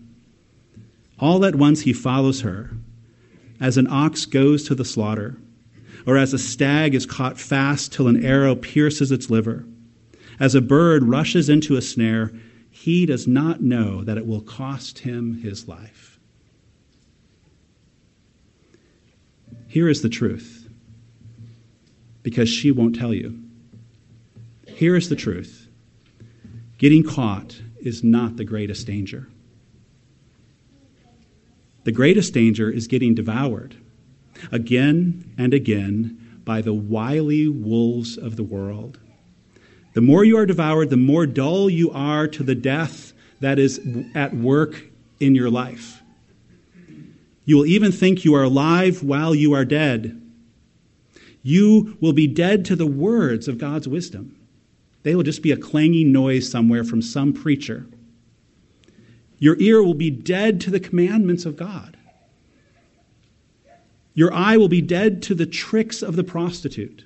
All 1.18 1.44
at 1.44 1.54
once 1.54 1.82
he 1.82 1.92
follows 1.92 2.40
her, 2.40 2.70
as 3.60 3.76
an 3.76 3.88
ox 3.88 4.24
goes 4.24 4.64
to 4.64 4.74
the 4.74 4.86
slaughter, 4.86 5.36
or 6.06 6.16
as 6.16 6.32
a 6.32 6.38
stag 6.38 6.94
is 6.94 7.06
caught 7.06 7.38
fast 7.38 7.92
till 7.92 8.08
an 8.08 8.24
arrow 8.24 8.54
pierces 8.54 9.10
its 9.10 9.30
liver. 9.30 9.64
As 10.38 10.54
a 10.54 10.60
bird 10.60 11.04
rushes 11.04 11.48
into 11.48 11.76
a 11.76 11.82
snare, 11.82 12.32
he 12.70 13.06
does 13.06 13.26
not 13.26 13.62
know 13.62 14.02
that 14.04 14.18
it 14.18 14.26
will 14.26 14.40
cost 14.40 14.98
him 15.00 15.40
his 15.40 15.68
life. 15.68 16.18
Here 19.68 19.88
is 19.88 20.02
the 20.02 20.08
truth, 20.08 20.68
because 22.22 22.48
she 22.48 22.70
won't 22.70 22.96
tell 22.96 23.14
you. 23.14 23.40
Here 24.66 24.96
is 24.96 25.08
the 25.08 25.16
truth 25.16 25.68
getting 26.78 27.04
caught 27.04 27.60
is 27.80 28.02
not 28.02 28.36
the 28.36 28.44
greatest 28.44 28.86
danger. 28.86 29.28
The 31.84 31.92
greatest 31.92 32.34
danger 32.34 32.70
is 32.70 32.88
getting 32.88 33.14
devoured 33.14 33.76
again 34.52 35.32
and 35.38 35.54
again 35.54 36.40
by 36.44 36.60
the 36.60 36.74
wily 36.74 37.48
wolves 37.48 38.16
of 38.16 38.36
the 38.36 38.42
world. 38.42 38.98
The 39.94 40.00
more 40.00 40.24
you 40.24 40.36
are 40.36 40.46
devoured, 40.46 40.90
the 40.90 40.96
more 40.96 41.26
dull 41.26 41.70
you 41.70 41.90
are 41.90 42.26
to 42.28 42.42
the 42.42 42.54
death 42.54 43.12
that 43.40 43.58
is 43.58 43.80
at 44.14 44.34
work 44.34 44.84
in 45.20 45.34
your 45.34 45.50
life. 45.50 46.02
You 47.44 47.56
will 47.56 47.66
even 47.66 47.92
think 47.92 48.24
you 48.24 48.34
are 48.34 48.42
alive 48.42 49.02
while 49.02 49.34
you 49.34 49.52
are 49.52 49.64
dead. 49.64 50.20
You 51.42 51.96
will 52.00 52.14
be 52.14 52.26
dead 52.26 52.64
to 52.66 52.76
the 52.76 52.86
words 52.86 53.48
of 53.48 53.58
God's 53.58 53.86
wisdom. 53.86 54.36
They 55.02 55.14
will 55.14 55.22
just 55.22 55.42
be 55.42 55.52
a 55.52 55.56
clanging 55.56 56.10
noise 56.10 56.50
somewhere 56.50 56.82
from 56.84 57.02
some 57.02 57.32
preacher. 57.34 57.86
Your 59.38 59.60
ear 59.60 59.82
will 59.82 59.94
be 59.94 60.10
dead 60.10 60.60
to 60.62 60.70
the 60.70 60.80
commandments 60.80 61.44
of 61.44 61.56
God. 61.56 61.93
Your 64.14 64.32
eye 64.32 64.56
will 64.56 64.68
be 64.68 64.80
dead 64.80 65.22
to 65.22 65.34
the 65.34 65.46
tricks 65.46 66.02
of 66.02 66.16
the 66.16 66.24
prostitute, 66.24 67.04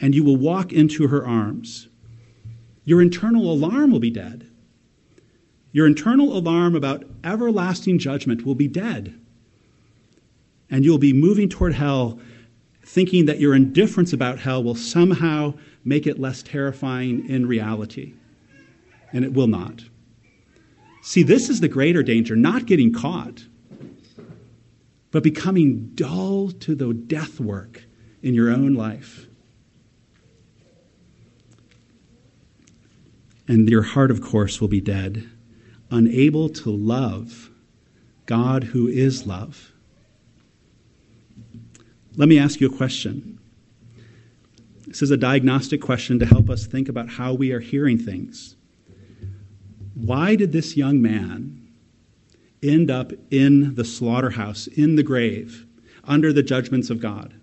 and 0.00 0.14
you 0.14 0.24
will 0.24 0.36
walk 0.36 0.72
into 0.72 1.08
her 1.08 1.26
arms. 1.26 1.88
Your 2.84 3.02
internal 3.02 3.52
alarm 3.52 3.90
will 3.90 4.00
be 4.00 4.10
dead. 4.10 4.46
Your 5.72 5.86
internal 5.86 6.36
alarm 6.36 6.74
about 6.74 7.04
everlasting 7.22 7.98
judgment 7.98 8.46
will 8.46 8.54
be 8.54 8.68
dead. 8.68 9.14
And 10.70 10.84
you'll 10.84 10.98
be 10.98 11.12
moving 11.12 11.48
toward 11.48 11.74
hell 11.74 12.20
thinking 12.84 13.26
that 13.26 13.40
your 13.40 13.54
indifference 13.54 14.12
about 14.12 14.38
hell 14.38 14.62
will 14.64 14.74
somehow 14.74 15.54
make 15.84 16.06
it 16.06 16.18
less 16.18 16.42
terrifying 16.42 17.28
in 17.28 17.46
reality. 17.46 18.14
And 19.12 19.24
it 19.24 19.32
will 19.32 19.46
not. 19.46 19.84
See, 21.02 21.22
this 21.22 21.48
is 21.48 21.60
the 21.60 21.68
greater 21.68 22.02
danger 22.02 22.36
not 22.36 22.66
getting 22.66 22.92
caught, 22.92 23.44
but 25.10 25.22
becoming 25.22 25.90
dull 25.94 26.50
to 26.50 26.74
the 26.74 26.92
death 26.94 27.40
work 27.40 27.84
in 28.22 28.34
your 28.34 28.50
own 28.50 28.74
life. 28.74 29.26
And 33.48 33.68
your 33.68 33.82
heart, 33.82 34.10
of 34.10 34.22
course, 34.22 34.60
will 34.60 34.68
be 34.68 34.80
dead, 34.80 35.28
unable 35.90 36.48
to 36.50 36.70
love 36.70 37.50
God 38.26 38.62
who 38.62 38.86
is 38.86 39.26
love. 39.26 39.72
Let 42.16 42.28
me 42.28 42.38
ask 42.38 42.60
you 42.60 42.68
a 42.68 42.76
question. 42.76 43.40
This 44.86 45.02
is 45.02 45.10
a 45.10 45.16
diagnostic 45.16 45.80
question 45.80 46.18
to 46.20 46.26
help 46.26 46.50
us 46.50 46.66
think 46.66 46.88
about 46.88 47.08
how 47.08 47.32
we 47.32 47.52
are 47.52 47.60
hearing 47.60 47.98
things. 47.98 48.56
Why 49.94 50.36
did 50.36 50.52
this 50.52 50.76
young 50.76 51.02
man 51.02 51.59
end 52.62 52.90
up 52.90 53.12
in 53.30 53.74
the 53.74 53.84
slaughterhouse, 53.84 54.66
in 54.66 54.96
the 54.96 55.02
grave, 55.02 55.66
under 56.04 56.32
the 56.32 56.42
judgments 56.42 56.90
of 56.90 57.00
God? 57.00 57.34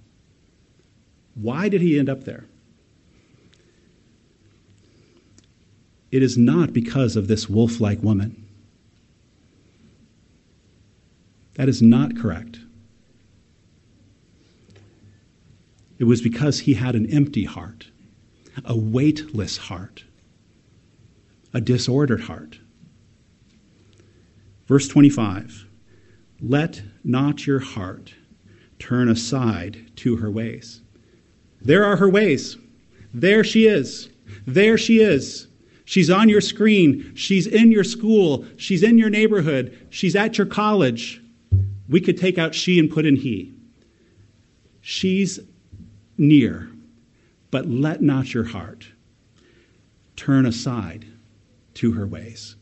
Why 1.36 1.70
did 1.70 1.82
he 1.82 2.00
end 2.00 2.10
up 2.10 2.24
there? 2.24 2.46
It 6.12 6.24
is 6.24 6.38
not 6.38 6.74
because 6.74 7.16
of 7.16 7.28
this 7.28 7.50
wolf 7.50 7.80
like 7.82 8.02
woman. 8.02 8.46
That 11.56 11.68
is 11.68 11.82
not 11.82 12.16
correct. 12.18 12.60
It 16.00 16.04
was 16.04 16.22
because 16.22 16.60
he 16.60 16.76
had 16.76 16.96
an 16.96 17.08
empty 17.08 17.46
heart, 17.46 17.88
a 18.64 18.78
weightless 18.78 19.58
heart, 19.58 20.04
a 21.54 21.62
disordered 21.62 22.22
heart. 22.22 22.60
Verse 24.68 24.88
25 24.88 25.66
Let 26.42 26.82
not 27.04 27.48
your 27.48 27.60
heart 27.60 28.14
turn 28.80 29.10
aside 29.10 29.92
to 29.98 30.18
her 30.18 30.30
ways. 30.30 30.82
There 31.62 31.84
are 31.84 31.96
her 31.98 32.10
ways. 32.10 32.58
There 33.14 33.44
she 33.44 33.66
is. 33.66 34.10
There 34.46 34.78
she 34.78 35.00
is. 35.00 35.48
She's 35.86 36.10
on 36.10 36.28
your 36.28 36.42
screen. 36.42 37.14
She's 37.16 37.48
in 37.48 37.72
your 37.72 37.86
school. 37.86 38.46
She's 38.58 38.84
in 38.84 38.98
your 38.98 39.10
neighborhood. 39.10 39.88
She's 39.90 40.16
at 40.18 40.38
your 40.38 40.46
college. 40.46 41.22
We 41.88 42.02
could 42.02 42.18
take 42.18 42.38
out 42.38 42.54
she 42.54 42.78
and 42.78 42.92
put 42.92 43.06
in 43.06 43.16
he. 43.16 43.54
She's 44.82 45.40
near, 46.18 46.70
but 47.52 47.68
let 47.68 48.02
not 48.02 48.34
your 48.34 48.44
heart 48.44 48.88
turn 50.18 50.46
aside 50.46 51.06
to 51.76 51.94
her 51.94 52.06
ways. 52.06 52.57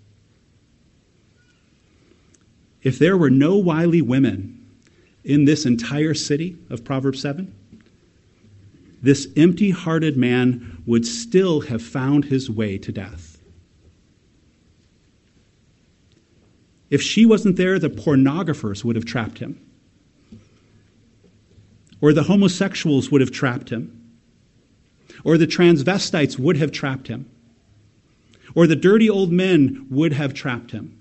If 2.85 2.99
there 2.99 3.17
were 3.17 3.31
no 3.31 3.57
wily 3.57 4.03
women 4.03 4.63
in 5.23 5.45
this 5.45 5.65
entire 5.65 6.13
city 6.13 6.55
of 6.69 6.85
Proverbs 6.85 7.19
7, 7.19 7.51
this 9.01 9.27
empty 9.35 9.71
hearted 9.71 10.15
man 10.15 10.83
would 10.85 11.03
still 11.03 11.61
have 11.61 11.81
found 11.81 12.25
his 12.25 12.47
way 12.47 12.77
to 12.77 12.91
death. 12.91 13.41
If 16.91 17.01
she 17.01 17.25
wasn't 17.25 17.55
there, 17.55 17.79
the 17.79 17.89
pornographers 17.89 18.85
would 18.85 18.95
have 18.95 19.05
trapped 19.05 19.39
him. 19.39 19.59
Or 22.01 22.13
the 22.13 22.23
homosexuals 22.23 23.09
would 23.09 23.21
have 23.21 23.31
trapped 23.31 23.69
him, 23.69 23.99
or 25.23 25.39
the 25.39 25.47
transvestites 25.47 26.37
would 26.37 26.57
have 26.57 26.71
trapped 26.71 27.07
him, 27.07 27.27
or 28.53 28.67
the 28.67 28.75
dirty 28.75 29.09
old 29.09 29.31
men 29.31 29.87
would 29.89 30.13
have 30.13 30.35
trapped 30.35 30.69
him, 30.69 30.94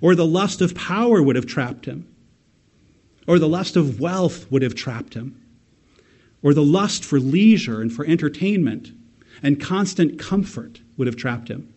or 0.00 0.14
the 0.14 0.26
lust 0.26 0.60
of 0.60 0.74
power 0.74 1.22
would 1.22 1.36
have 1.36 1.46
trapped 1.46 1.86
him, 1.86 2.06
or 3.26 3.38
the 3.38 3.48
lust 3.48 3.76
of 3.76 4.00
wealth 4.00 4.50
would 4.50 4.62
have 4.62 4.74
trapped 4.74 5.14
him, 5.14 5.40
or 6.42 6.54
the 6.54 6.62
lust 6.62 7.04
for 7.04 7.18
leisure 7.18 7.80
and 7.80 7.92
for 7.92 8.04
entertainment 8.06 8.92
and 9.42 9.60
constant 9.60 10.18
comfort 10.18 10.80
would 10.96 11.06
have 11.06 11.16
trapped 11.16 11.48
him. 11.48 11.72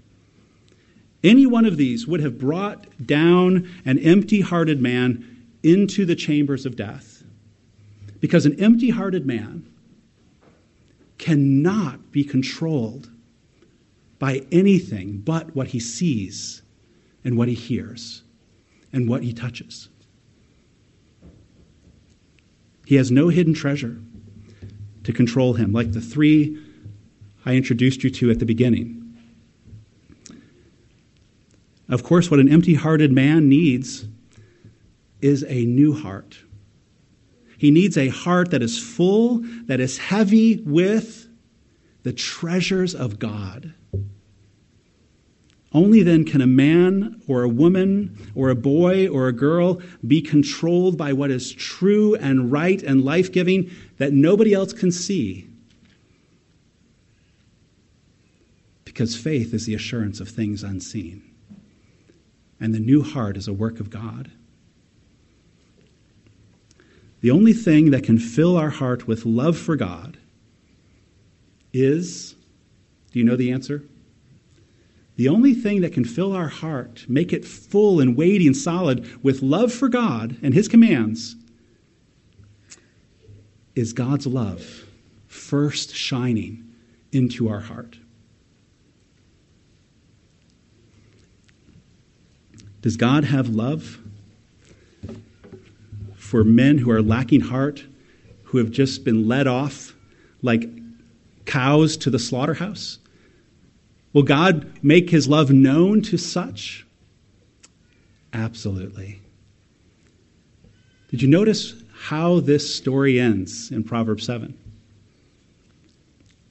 Any 1.24 1.46
one 1.46 1.66
of 1.66 1.78
these 1.78 2.08
would 2.08 2.22
have 2.22 2.40
brought 2.40 2.86
down 3.06 3.70
an 3.86 4.00
empty 4.00 4.42
hearted 4.42 4.82
man 4.82 5.46
into 5.64 6.06
the 6.06 6.16
chambers 6.16 6.66
of 6.66 6.76
death. 6.76 7.24
Because 8.22 8.46
an 8.46 8.60
empty 8.62 8.90
hearted 8.90 9.26
man 9.26 9.70
cannot 11.18 12.12
be 12.12 12.24
controlled 12.24 13.10
by 14.18 14.44
anything 14.52 15.18
but 15.20 15.56
what 15.56 15.68
he 15.68 15.80
sees 15.80 16.62
and 17.24 17.38
what 17.38 17.48
he 17.48 17.54
hears 17.54 18.24
and 18.92 19.08
what 19.08 19.24
he 19.24 19.34
touches. 19.34 19.90
He 22.86 22.96
has 22.96 23.12
no 23.12 23.30
hidden 23.30 23.54
treasure 23.54 24.00
to 25.04 25.14
control 25.14 25.54
him, 25.54 25.72
like 25.72 25.92
the 25.92 26.02
three 26.02 26.58
I 27.46 27.54
introduced 27.54 28.04
you 28.04 28.10
to 28.10 28.32
at 28.32 28.40
the 28.40 28.46
beginning. 28.46 28.96
Of 31.88 32.04
course, 32.04 32.30
what 32.30 32.40
an 32.40 32.52
empty 32.52 32.76
hearted 32.76 33.12
man 33.12 33.50
needs 33.50 34.06
is 35.22 35.44
a 35.48 35.66
new 35.66 35.94
heart 35.94 36.40
he 37.60 37.72
needs 37.72 37.98
a 37.98 38.08
heart 38.08 38.52
that 38.52 38.64
is 38.64 38.82
full, 38.82 39.42
that 39.66 39.82
is 39.82 39.98
heavy 39.98 40.62
with 40.62 41.28
the 42.04 42.14
treasures 42.14 42.96
of 42.96 43.20
God. 43.20 43.74
Only 45.72 46.02
then 46.02 46.26
can 46.26 46.42
a 46.42 46.48
man 46.48 47.22
or 47.28 47.44
a 47.44 47.50
woman 47.50 48.18
or 48.34 48.50
a 48.50 48.56
boy 48.56 49.08
or 49.08 49.28
a 49.28 49.34
girl 49.34 49.82
be 50.06 50.22
controlled 50.22 50.98
by 50.98 51.14
what 51.14 51.30
is 51.30 51.52
true 51.52 52.16
and 52.16 52.52
right 52.52 52.82
and 52.82 53.06
life 53.06 53.32
giving 53.32 53.70
that 53.98 54.12
nobody 54.12 54.54
else 54.54 54.74
can 54.74 54.92
see. 54.92 55.48
Because 58.84 59.16
faith 59.16 59.54
is 59.54 59.68
the 59.68 59.76
assurance 59.76 60.20
of 60.20 60.30
things 60.30 60.64
unseen. 60.64 61.22
And 62.60 62.74
the 62.74 62.80
new 62.80 63.04
heart 63.04 63.38
is 63.38 63.48
a 63.48 63.54
work 63.54 63.80
of 63.80 63.92
God. 63.92 64.32
The 67.22 67.32
only 67.32 67.54
thing 67.54 67.92
that 67.92 68.04
can 68.04 68.18
fill 68.18 68.58
our 68.58 68.70
heart 68.70 69.08
with 69.08 69.26
love 69.26 69.58
for 69.58 69.76
God 69.76 70.18
is 71.74 72.36
do 73.12 73.20
you 73.20 73.26
know 73.26 73.36
the 73.36 73.52
answer? 73.52 73.84
The 75.20 75.28
only 75.28 75.54
thing 75.54 75.82
that 75.82 75.92
can 75.92 76.06
fill 76.06 76.32
our 76.32 76.48
heart, 76.48 77.04
make 77.10 77.34
it 77.34 77.44
full 77.44 78.00
and 78.00 78.16
weighty 78.16 78.48
and 78.48 78.56
solid 78.56 79.22
with 79.22 79.42
love 79.42 79.74
for 79.74 79.90
God 79.90 80.38
and 80.42 80.54
His 80.54 80.70
commands, 80.70 81.36
is 83.76 83.92
God's 83.92 84.26
love 84.26 84.86
first 85.28 85.94
shining 85.94 86.64
into 87.12 87.50
our 87.50 87.60
heart. 87.60 87.98
Does 92.82 92.96
God 92.96 93.26
have 93.26 93.50
love 93.50 94.00
for 96.16 96.46
men 96.46 96.78
who 96.78 96.92
are 96.92 97.02
lacking 97.02 97.42
heart, 97.42 97.84
who 98.44 98.58
have 98.58 98.72
just 98.72 99.04
been 99.04 99.28
led 99.28 99.48
off 99.48 99.94
like 100.42 100.70
cows 101.44 101.98
to 101.98 102.10
the 102.10 102.20
slaughterhouse? 102.20 103.00
Will 104.14 104.24
God 104.24 104.72
make 104.84 105.10
his 105.10 105.28
love 105.28 105.52
known 105.52 106.02
to 106.04 106.18
such? 106.18 106.86
Absolutely. 108.34 109.20
Did 111.10 111.22
you 111.22 111.28
notice 111.28 111.76
how 111.94 112.40
this 112.40 112.74
story 112.74 113.20
ends 113.20 113.72
in 113.72 113.84
Proverbs 113.84 114.26
7? 114.26 114.58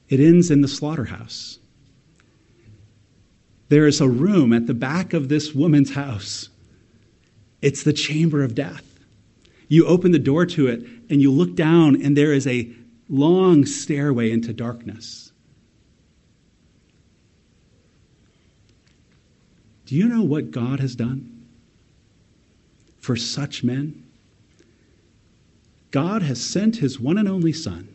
It 0.09 0.19
ends 0.19 0.51
in 0.51 0.61
the 0.61 0.67
slaughterhouse. 0.67 1.59
There 3.69 3.85
is 3.85 4.01
a 4.01 4.09
room 4.09 4.51
at 4.51 4.65
the 4.65 4.73
back 4.73 5.13
of 5.13 5.29
this 5.29 5.53
woman's 5.53 5.93
house. 5.93 6.49
It's 7.61 7.83
the 7.83 7.93
chamber 7.93 8.43
of 8.43 8.55
death. 8.55 8.85
You 9.67 9.85
open 9.85 10.11
the 10.11 10.19
door 10.19 10.45
to 10.47 10.67
it 10.67 10.83
and 11.09 11.21
you 11.21 11.31
look 11.31 11.55
down, 11.55 12.01
and 12.01 12.17
there 12.17 12.33
is 12.33 12.47
a 12.47 12.71
long 13.07 13.65
stairway 13.65 14.31
into 14.31 14.53
darkness. 14.53 15.28
Do 19.89 19.95
you 19.95 20.07
know 20.07 20.21
what 20.21 20.51
God 20.51 20.79
has 20.81 20.95
done 20.95 21.47
for 22.99 23.15
such 23.15 23.63
men? 23.63 24.03
God 25.89 26.21
has 26.21 26.39
sent 26.39 26.75
his 26.75 26.99
one 26.99 27.17
and 27.17 27.27
only 27.27 27.51
Son 27.51 27.87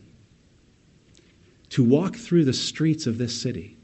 to 1.69 1.85
walk 1.85 2.17
through 2.17 2.43
the 2.43 2.51
streets 2.51 3.07
of 3.07 3.17
this 3.17 3.41
city. 3.41 3.77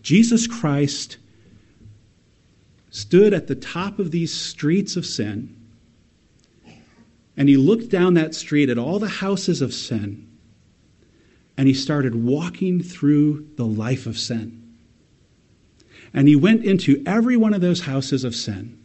Jesus 0.00 0.46
Christ 0.46 1.18
stood 2.88 3.34
at 3.34 3.46
the 3.46 3.54
top 3.54 3.98
of 3.98 4.10
these 4.10 4.32
streets 4.32 4.96
of 4.96 5.04
sin 5.04 5.54
and 7.36 7.50
he 7.50 7.58
looked 7.58 7.90
down 7.90 8.14
that 8.14 8.34
street 8.34 8.70
at 8.70 8.78
all 8.78 8.98
the 8.98 9.06
houses 9.06 9.60
of 9.60 9.74
sin 9.74 10.26
and 11.58 11.68
he 11.68 11.74
started 11.74 12.14
walking 12.14 12.82
through 12.82 13.50
the 13.56 13.66
life 13.66 14.06
of 14.06 14.18
sin. 14.18 14.59
And 16.12 16.26
he 16.26 16.36
went 16.36 16.64
into 16.64 17.02
every 17.06 17.36
one 17.36 17.54
of 17.54 17.60
those 17.60 17.82
houses 17.82 18.24
of 18.24 18.34
sin 18.34 18.78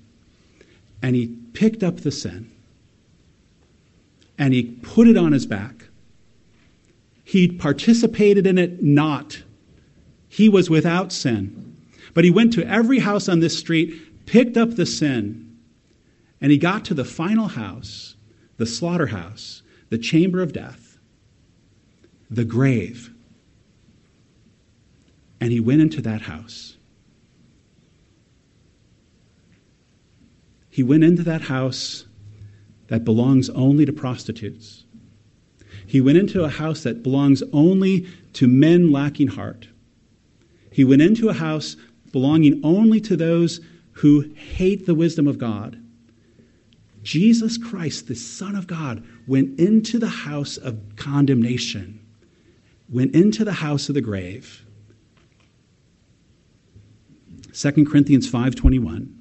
and 1.02 1.16
he 1.16 1.28
picked 1.54 1.84
up 1.84 1.98
the 1.98 2.12
sin 2.12 2.52
and 4.38 4.54
he 4.54 4.64
put 4.64 5.08
it 5.08 5.18
on 5.18 5.32
his 5.32 5.46
back. 5.46 5.86
He 7.24 7.48
participated 7.48 8.46
in 8.46 8.58
it 8.58 8.84
not. 8.84 9.42
He 10.30 10.50
was 10.50 10.70
without 10.70 11.12
sin. 11.12 11.76
But 12.14 12.24
he 12.24 12.32
went 12.32 12.54
to 12.54 12.68
every 12.68 13.00
house 13.00 13.28
on 13.28 13.40
this 13.40 13.58
street, 13.58 14.26
picked 14.26 14.58
up 14.58 14.76
the 14.76 14.86
sin, 14.86 15.58
and 16.40 16.52
he 16.52 16.58
got 16.58 16.86
to 16.86 16.94
the 16.94 17.06
final 17.06 17.48
house 17.48 18.16
the 18.58 18.66
slaughterhouse, 18.66 19.62
the 19.90 19.98
chamber 19.98 20.42
of 20.42 20.54
death, 20.54 20.98
the 22.30 22.46
grave. 22.46 23.14
And 25.42 25.52
he 25.52 25.60
went 25.60 25.82
into 25.82 26.02
that 26.04 26.22
house. 26.22 26.75
He 30.76 30.84
went 30.84 31.06
into 31.06 31.24
that 31.24 31.44
house 31.44 32.04
that 32.88 33.06
belongs 33.06 33.50
only 33.52 33.86
to 33.86 33.94
prostitutes. 33.94 34.84
He 35.88 36.02
went 36.02 36.18
into 36.18 36.44
a 36.44 36.50
house 36.50 36.84
that 36.84 37.02
belongs 37.02 37.42
only 37.54 38.06
to 38.34 38.50
men 38.50 38.92
lacking 38.92 39.28
heart. 39.28 39.70
He 40.74 40.84
went 40.84 41.02
into 41.02 41.30
a 41.30 41.34
house 41.34 41.78
belonging 42.12 42.60
only 42.62 43.00
to 43.00 43.16
those 43.16 43.62
who 43.94 44.26
hate 44.36 44.86
the 44.86 44.94
wisdom 44.94 45.30
of 45.30 45.38
God 45.38 45.82
Jesus 47.04 47.58
Christ, 47.58 48.10
the 48.10 48.16
Son 48.16 48.54
of 48.54 48.68
God, 48.68 49.02
went 49.28 49.58
into 49.58 49.98
the 49.98 50.10
house 50.10 50.58
of 50.58 50.98
condemnation, 50.98 52.06
went 52.90 53.16
into 53.16 53.46
the 53.46 53.54
house 53.54 53.88
of 53.88 53.96
the 53.96 54.02
grave. 54.02 54.66
2 57.54 57.86
Corinthians 57.86 58.30
5:21 58.30 59.15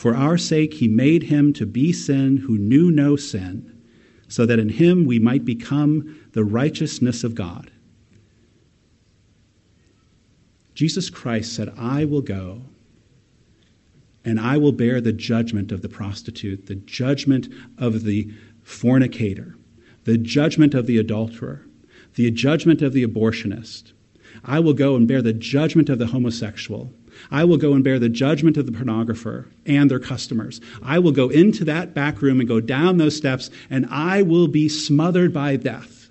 For 0.00 0.16
our 0.16 0.38
sake 0.38 0.72
he 0.72 0.88
made 0.88 1.24
him 1.24 1.52
to 1.52 1.66
be 1.66 1.92
sin 1.92 2.38
who 2.38 2.56
knew 2.56 2.90
no 2.90 3.16
sin 3.16 3.82
so 4.28 4.46
that 4.46 4.58
in 4.58 4.70
him 4.70 5.04
we 5.04 5.18
might 5.18 5.44
become 5.44 6.18
the 6.32 6.42
righteousness 6.42 7.22
of 7.22 7.34
God. 7.34 7.70
Jesus 10.72 11.10
Christ 11.10 11.52
said, 11.52 11.70
I 11.76 12.06
will 12.06 12.22
go 12.22 12.62
and 14.24 14.40
I 14.40 14.56
will 14.56 14.72
bear 14.72 15.02
the 15.02 15.12
judgment 15.12 15.70
of 15.70 15.82
the 15.82 15.88
prostitute, 15.90 16.64
the 16.64 16.76
judgment 16.76 17.48
of 17.76 18.04
the 18.04 18.32
fornicator, 18.62 19.54
the 20.04 20.16
judgment 20.16 20.72
of 20.72 20.86
the 20.86 20.96
adulterer, 20.96 21.66
the 22.14 22.30
judgment 22.30 22.80
of 22.80 22.94
the 22.94 23.04
abortionist. 23.04 23.92
I 24.46 24.60
will 24.60 24.72
go 24.72 24.96
and 24.96 25.06
bear 25.06 25.20
the 25.20 25.34
judgment 25.34 25.90
of 25.90 25.98
the 25.98 26.06
homosexual. 26.06 26.90
I 27.30 27.44
will 27.44 27.56
go 27.56 27.72
and 27.74 27.82
bear 27.82 27.98
the 27.98 28.08
judgment 28.08 28.56
of 28.56 28.66
the 28.66 28.72
pornographer 28.72 29.46
and 29.66 29.90
their 29.90 29.98
customers. 29.98 30.60
I 30.82 30.98
will 30.98 31.12
go 31.12 31.28
into 31.28 31.64
that 31.64 31.94
back 31.94 32.22
room 32.22 32.40
and 32.40 32.48
go 32.48 32.60
down 32.60 32.98
those 32.98 33.16
steps, 33.16 33.50
and 33.68 33.86
I 33.90 34.22
will 34.22 34.48
be 34.48 34.68
smothered 34.68 35.32
by 35.32 35.56
death. 35.56 36.08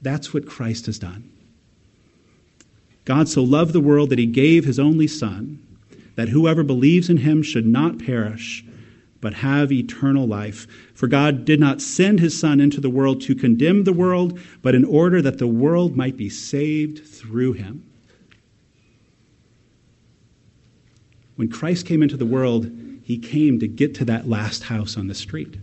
That's 0.00 0.32
what 0.32 0.46
Christ 0.46 0.86
has 0.86 0.98
done. 0.98 1.30
God 3.04 3.28
so 3.28 3.42
loved 3.42 3.72
the 3.72 3.80
world 3.80 4.10
that 4.10 4.18
he 4.18 4.26
gave 4.26 4.64
his 4.64 4.78
only 4.78 5.06
Son, 5.06 5.60
that 6.14 6.28
whoever 6.28 6.62
believes 6.62 7.08
in 7.08 7.18
him 7.18 7.42
should 7.42 7.66
not 7.66 7.98
perish, 7.98 8.64
but 9.20 9.34
have 9.34 9.72
eternal 9.72 10.26
life. 10.26 10.66
For 10.94 11.06
God 11.06 11.44
did 11.44 11.58
not 11.58 11.82
send 11.82 12.20
his 12.20 12.38
Son 12.38 12.60
into 12.60 12.80
the 12.80 12.90
world 12.90 13.20
to 13.22 13.34
condemn 13.34 13.84
the 13.84 13.92
world, 13.92 14.38
but 14.62 14.74
in 14.74 14.84
order 14.84 15.20
that 15.22 15.38
the 15.38 15.46
world 15.46 15.96
might 15.96 16.16
be 16.16 16.28
saved 16.28 17.04
through 17.04 17.54
him. 17.54 17.84
When 21.36 21.48
Christ 21.48 21.86
came 21.86 22.02
into 22.02 22.16
the 22.16 22.26
world, 22.26 22.70
he 23.02 23.18
came 23.18 23.58
to 23.60 23.68
get 23.68 23.94
to 23.96 24.04
that 24.06 24.28
last 24.28 24.64
house 24.64 24.96
on 24.96 25.06
the 25.06 25.14
street. 25.14 25.56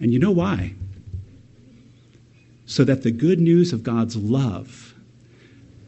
And 0.00 0.12
you 0.12 0.18
know 0.18 0.30
why? 0.30 0.74
So 2.66 2.84
that 2.84 3.02
the 3.02 3.10
good 3.10 3.40
news 3.40 3.72
of 3.72 3.82
God's 3.82 4.16
love 4.16 4.94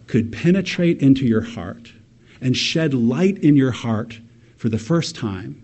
could 0.07 0.33
penetrate 0.33 1.01
into 1.01 1.25
your 1.25 1.43
heart 1.43 1.93
and 2.41 2.57
shed 2.57 2.95
light 2.95 3.39
in 3.39 3.55
your 3.55 3.71
heart 3.71 4.19
for 4.57 4.69
the 4.69 4.79
first 4.79 5.15
time 5.15 5.63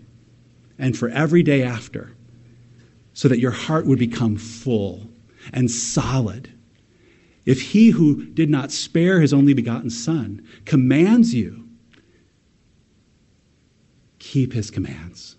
and 0.79 0.97
for 0.97 1.09
every 1.09 1.43
day 1.43 1.63
after, 1.63 2.11
so 3.13 3.27
that 3.27 3.39
your 3.39 3.51
heart 3.51 3.85
would 3.85 3.99
become 3.99 4.35
full 4.37 5.07
and 5.53 5.71
solid. 5.71 6.51
If 7.45 7.61
he 7.61 7.89
who 7.89 8.25
did 8.25 8.49
not 8.49 8.71
spare 8.71 9.21
his 9.21 9.33
only 9.33 9.53
begotten 9.53 9.89
Son 9.89 10.45
commands 10.65 11.33
you, 11.33 11.67
keep 14.19 14.53
his 14.53 14.69
commands. 14.69 15.35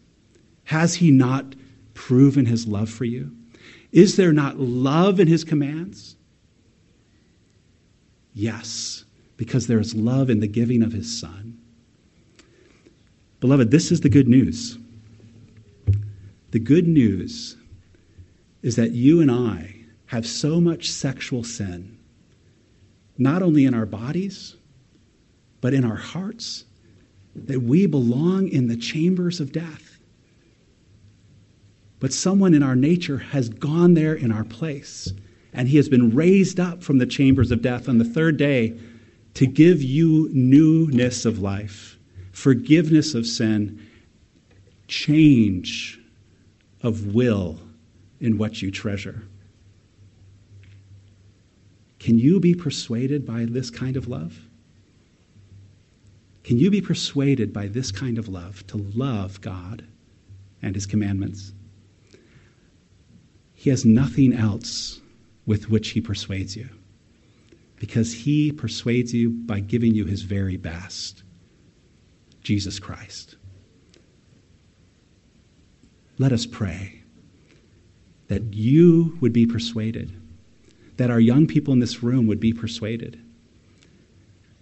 Has 0.64 0.94
he 0.94 1.10
not 1.10 1.54
proven 1.94 2.46
his 2.46 2.66
love 2.66 2.88
for 2.88 3.04
you? 3.04 3.30
Is 3.92 4.16
there 4.16 4.32
not 4.32 4.58
love 4.58 5.20
in 5.20 5.28
his 5.28 5.44
commands? 5.44 6.16
Yes, 8.34 9.04
because 9.36 9.66
there 9.66 9.80
is 9.80 9.94
love 9.94 10.30
in 10.30 10.40
the 10.40 10.46
giving 10.46 10.82
of 10.82 10.92
his 10.92 11.18
Son. 11.18 11.58
Beloved, 13.40 13.70
this 13.70 13.92
is 13.92 14.00
the 14.00 14.08
good 14.08 14.28
news. 14.28 14.78
The 16.50 16.58
good 16.58 16.88
news 16.88 17.56
is 18.62 18.76
that 18.76 18.92
you 18.92 19.20
and 19.20 19.30
I 19.30 19.74
have 20.06 20.26
so 20.26 20.60
much 20.60 20.90
sexual 20.90 21.44
sin 21.44 21.98
not 23.18 23.42
only 23.42 23.64
in 23.64 23.74
our 23.74 23.84
bodies, 23.84 24.54
but 25.60 25.74
in 25.74 25.84
our 25.84 25.96
hearts, 25.96 26.64
that 27.34 27.62
we 27.62 27.86
belong 27.86 28.48
in 28.48 28.68
the 28.68 28.76
chambers 28.76 29.40
of 29.40 29.52
death. 29.52 29.98
But 31.98 32.12
someone 32.12 32.54
in 32.54 32.62
our 32.62 32.76
nature 32.76 33.18
has 33.18 33.48
gone 33.48 33.94
there 33.94 34.14
in 34.14 34.30
our 34.30 34.44
place, 34.44 35.12
and 35.52 35.68
he 35.68 35.76
has 35.76 35.88
been 35.88 36.14
raised 36.14 36.60
up 36.60 36.84
from 36.84 36.98
the 36.98 37.06
chambers 37.06 37.50
of 37.50 37.60
death 37.60 37.88
on 37.88 37.98
the 37.98 38.04
third 38.04 38.36
day 38.36 38.78
to 39.34 39.46
give 39.46 39.82
you 39.82 40.30
newness 40.32 41.24
of 41.24 41.40
life, 41.40 41.98
forgiveness 42.30 43.14
of 43.14 43.26
sin, 43.26 43.84
change 44.86 45.98
of 46.82 47.14
will 47.14 47.58
in 48.20 48.38
what 48.38 48.62
you 48.62 48.70
treasure. 48.70 49.22
Can 51.98 52.18
you 52.18 52.40
be 52.40 52.54
persuaded 52.54 53.26
by 53.26 53.44
this 53.44 53.70
kind 53.70 53.96
of 53.96 54.08
love? 54.08 54.38
Can 56.44 56.58
you 56.58 56.70
be 56.70 56.80
persuaded 56.80 57.52
by 57.52 57.66
this 57.66 57.92
kind 57.92 58.16
of 58.18 58.28
love 58.28 58.66
to 58.68 58.78
love 58.94 59.40
God 59.40 59.84
and 60.62 60.74
His 60.74 60.86
commandments? 60.86 61.52
He 63.54 63.70
has 63.70 63.84
nothing 63.84 64.32
else 64.32 65.00
with 65.46 65.68
which 65.68 65.90
He 65.90 66.00
persuades 66.00 66.56
you 66.56 66.68
because 67.76 68.12
He 68.12 68.52
persuades 68.52 69.12
you 69.12 69.30
by 69.30 69.60
giving 69.60 69.94
you 69.94 70.04
His 70.04 70.22
very 70.22 70.56
best 70.56 71.22
Jesus 72.42 72.78
Christ. 72.78 73.36
Let 76.18 76.32
us 76.32 76.46
pray 76.46 77.02
that 78.26 78.54
you 78.54 79.16
would 79.20 79.32
be 79.32 79.46
persuaded, 79.46 80.12
that 80.96 81.10
our 81.10 81.20
young 81.20 81.46
people 81.46 81.72
in 81.72 81.80
this 81.80 82.02
room 82.02 82.26
would 82.26 82.40
be 82.40 82.52
persuaded, 82.52 83.20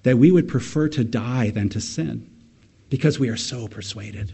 that 0.02 0.18
we 0.18 0.30
would 0.30 0.46
prefer 0.46 0.88
to 0.90 1.02
die 1.02 1.50
than 1.50 1.68
to 1.70 1.80
sin 1.80 2.30
because 2.90 3.18
we 3.18 3.28
are 3.28 3.36
so 3.36 3.66
persuaded. 3.66 4.32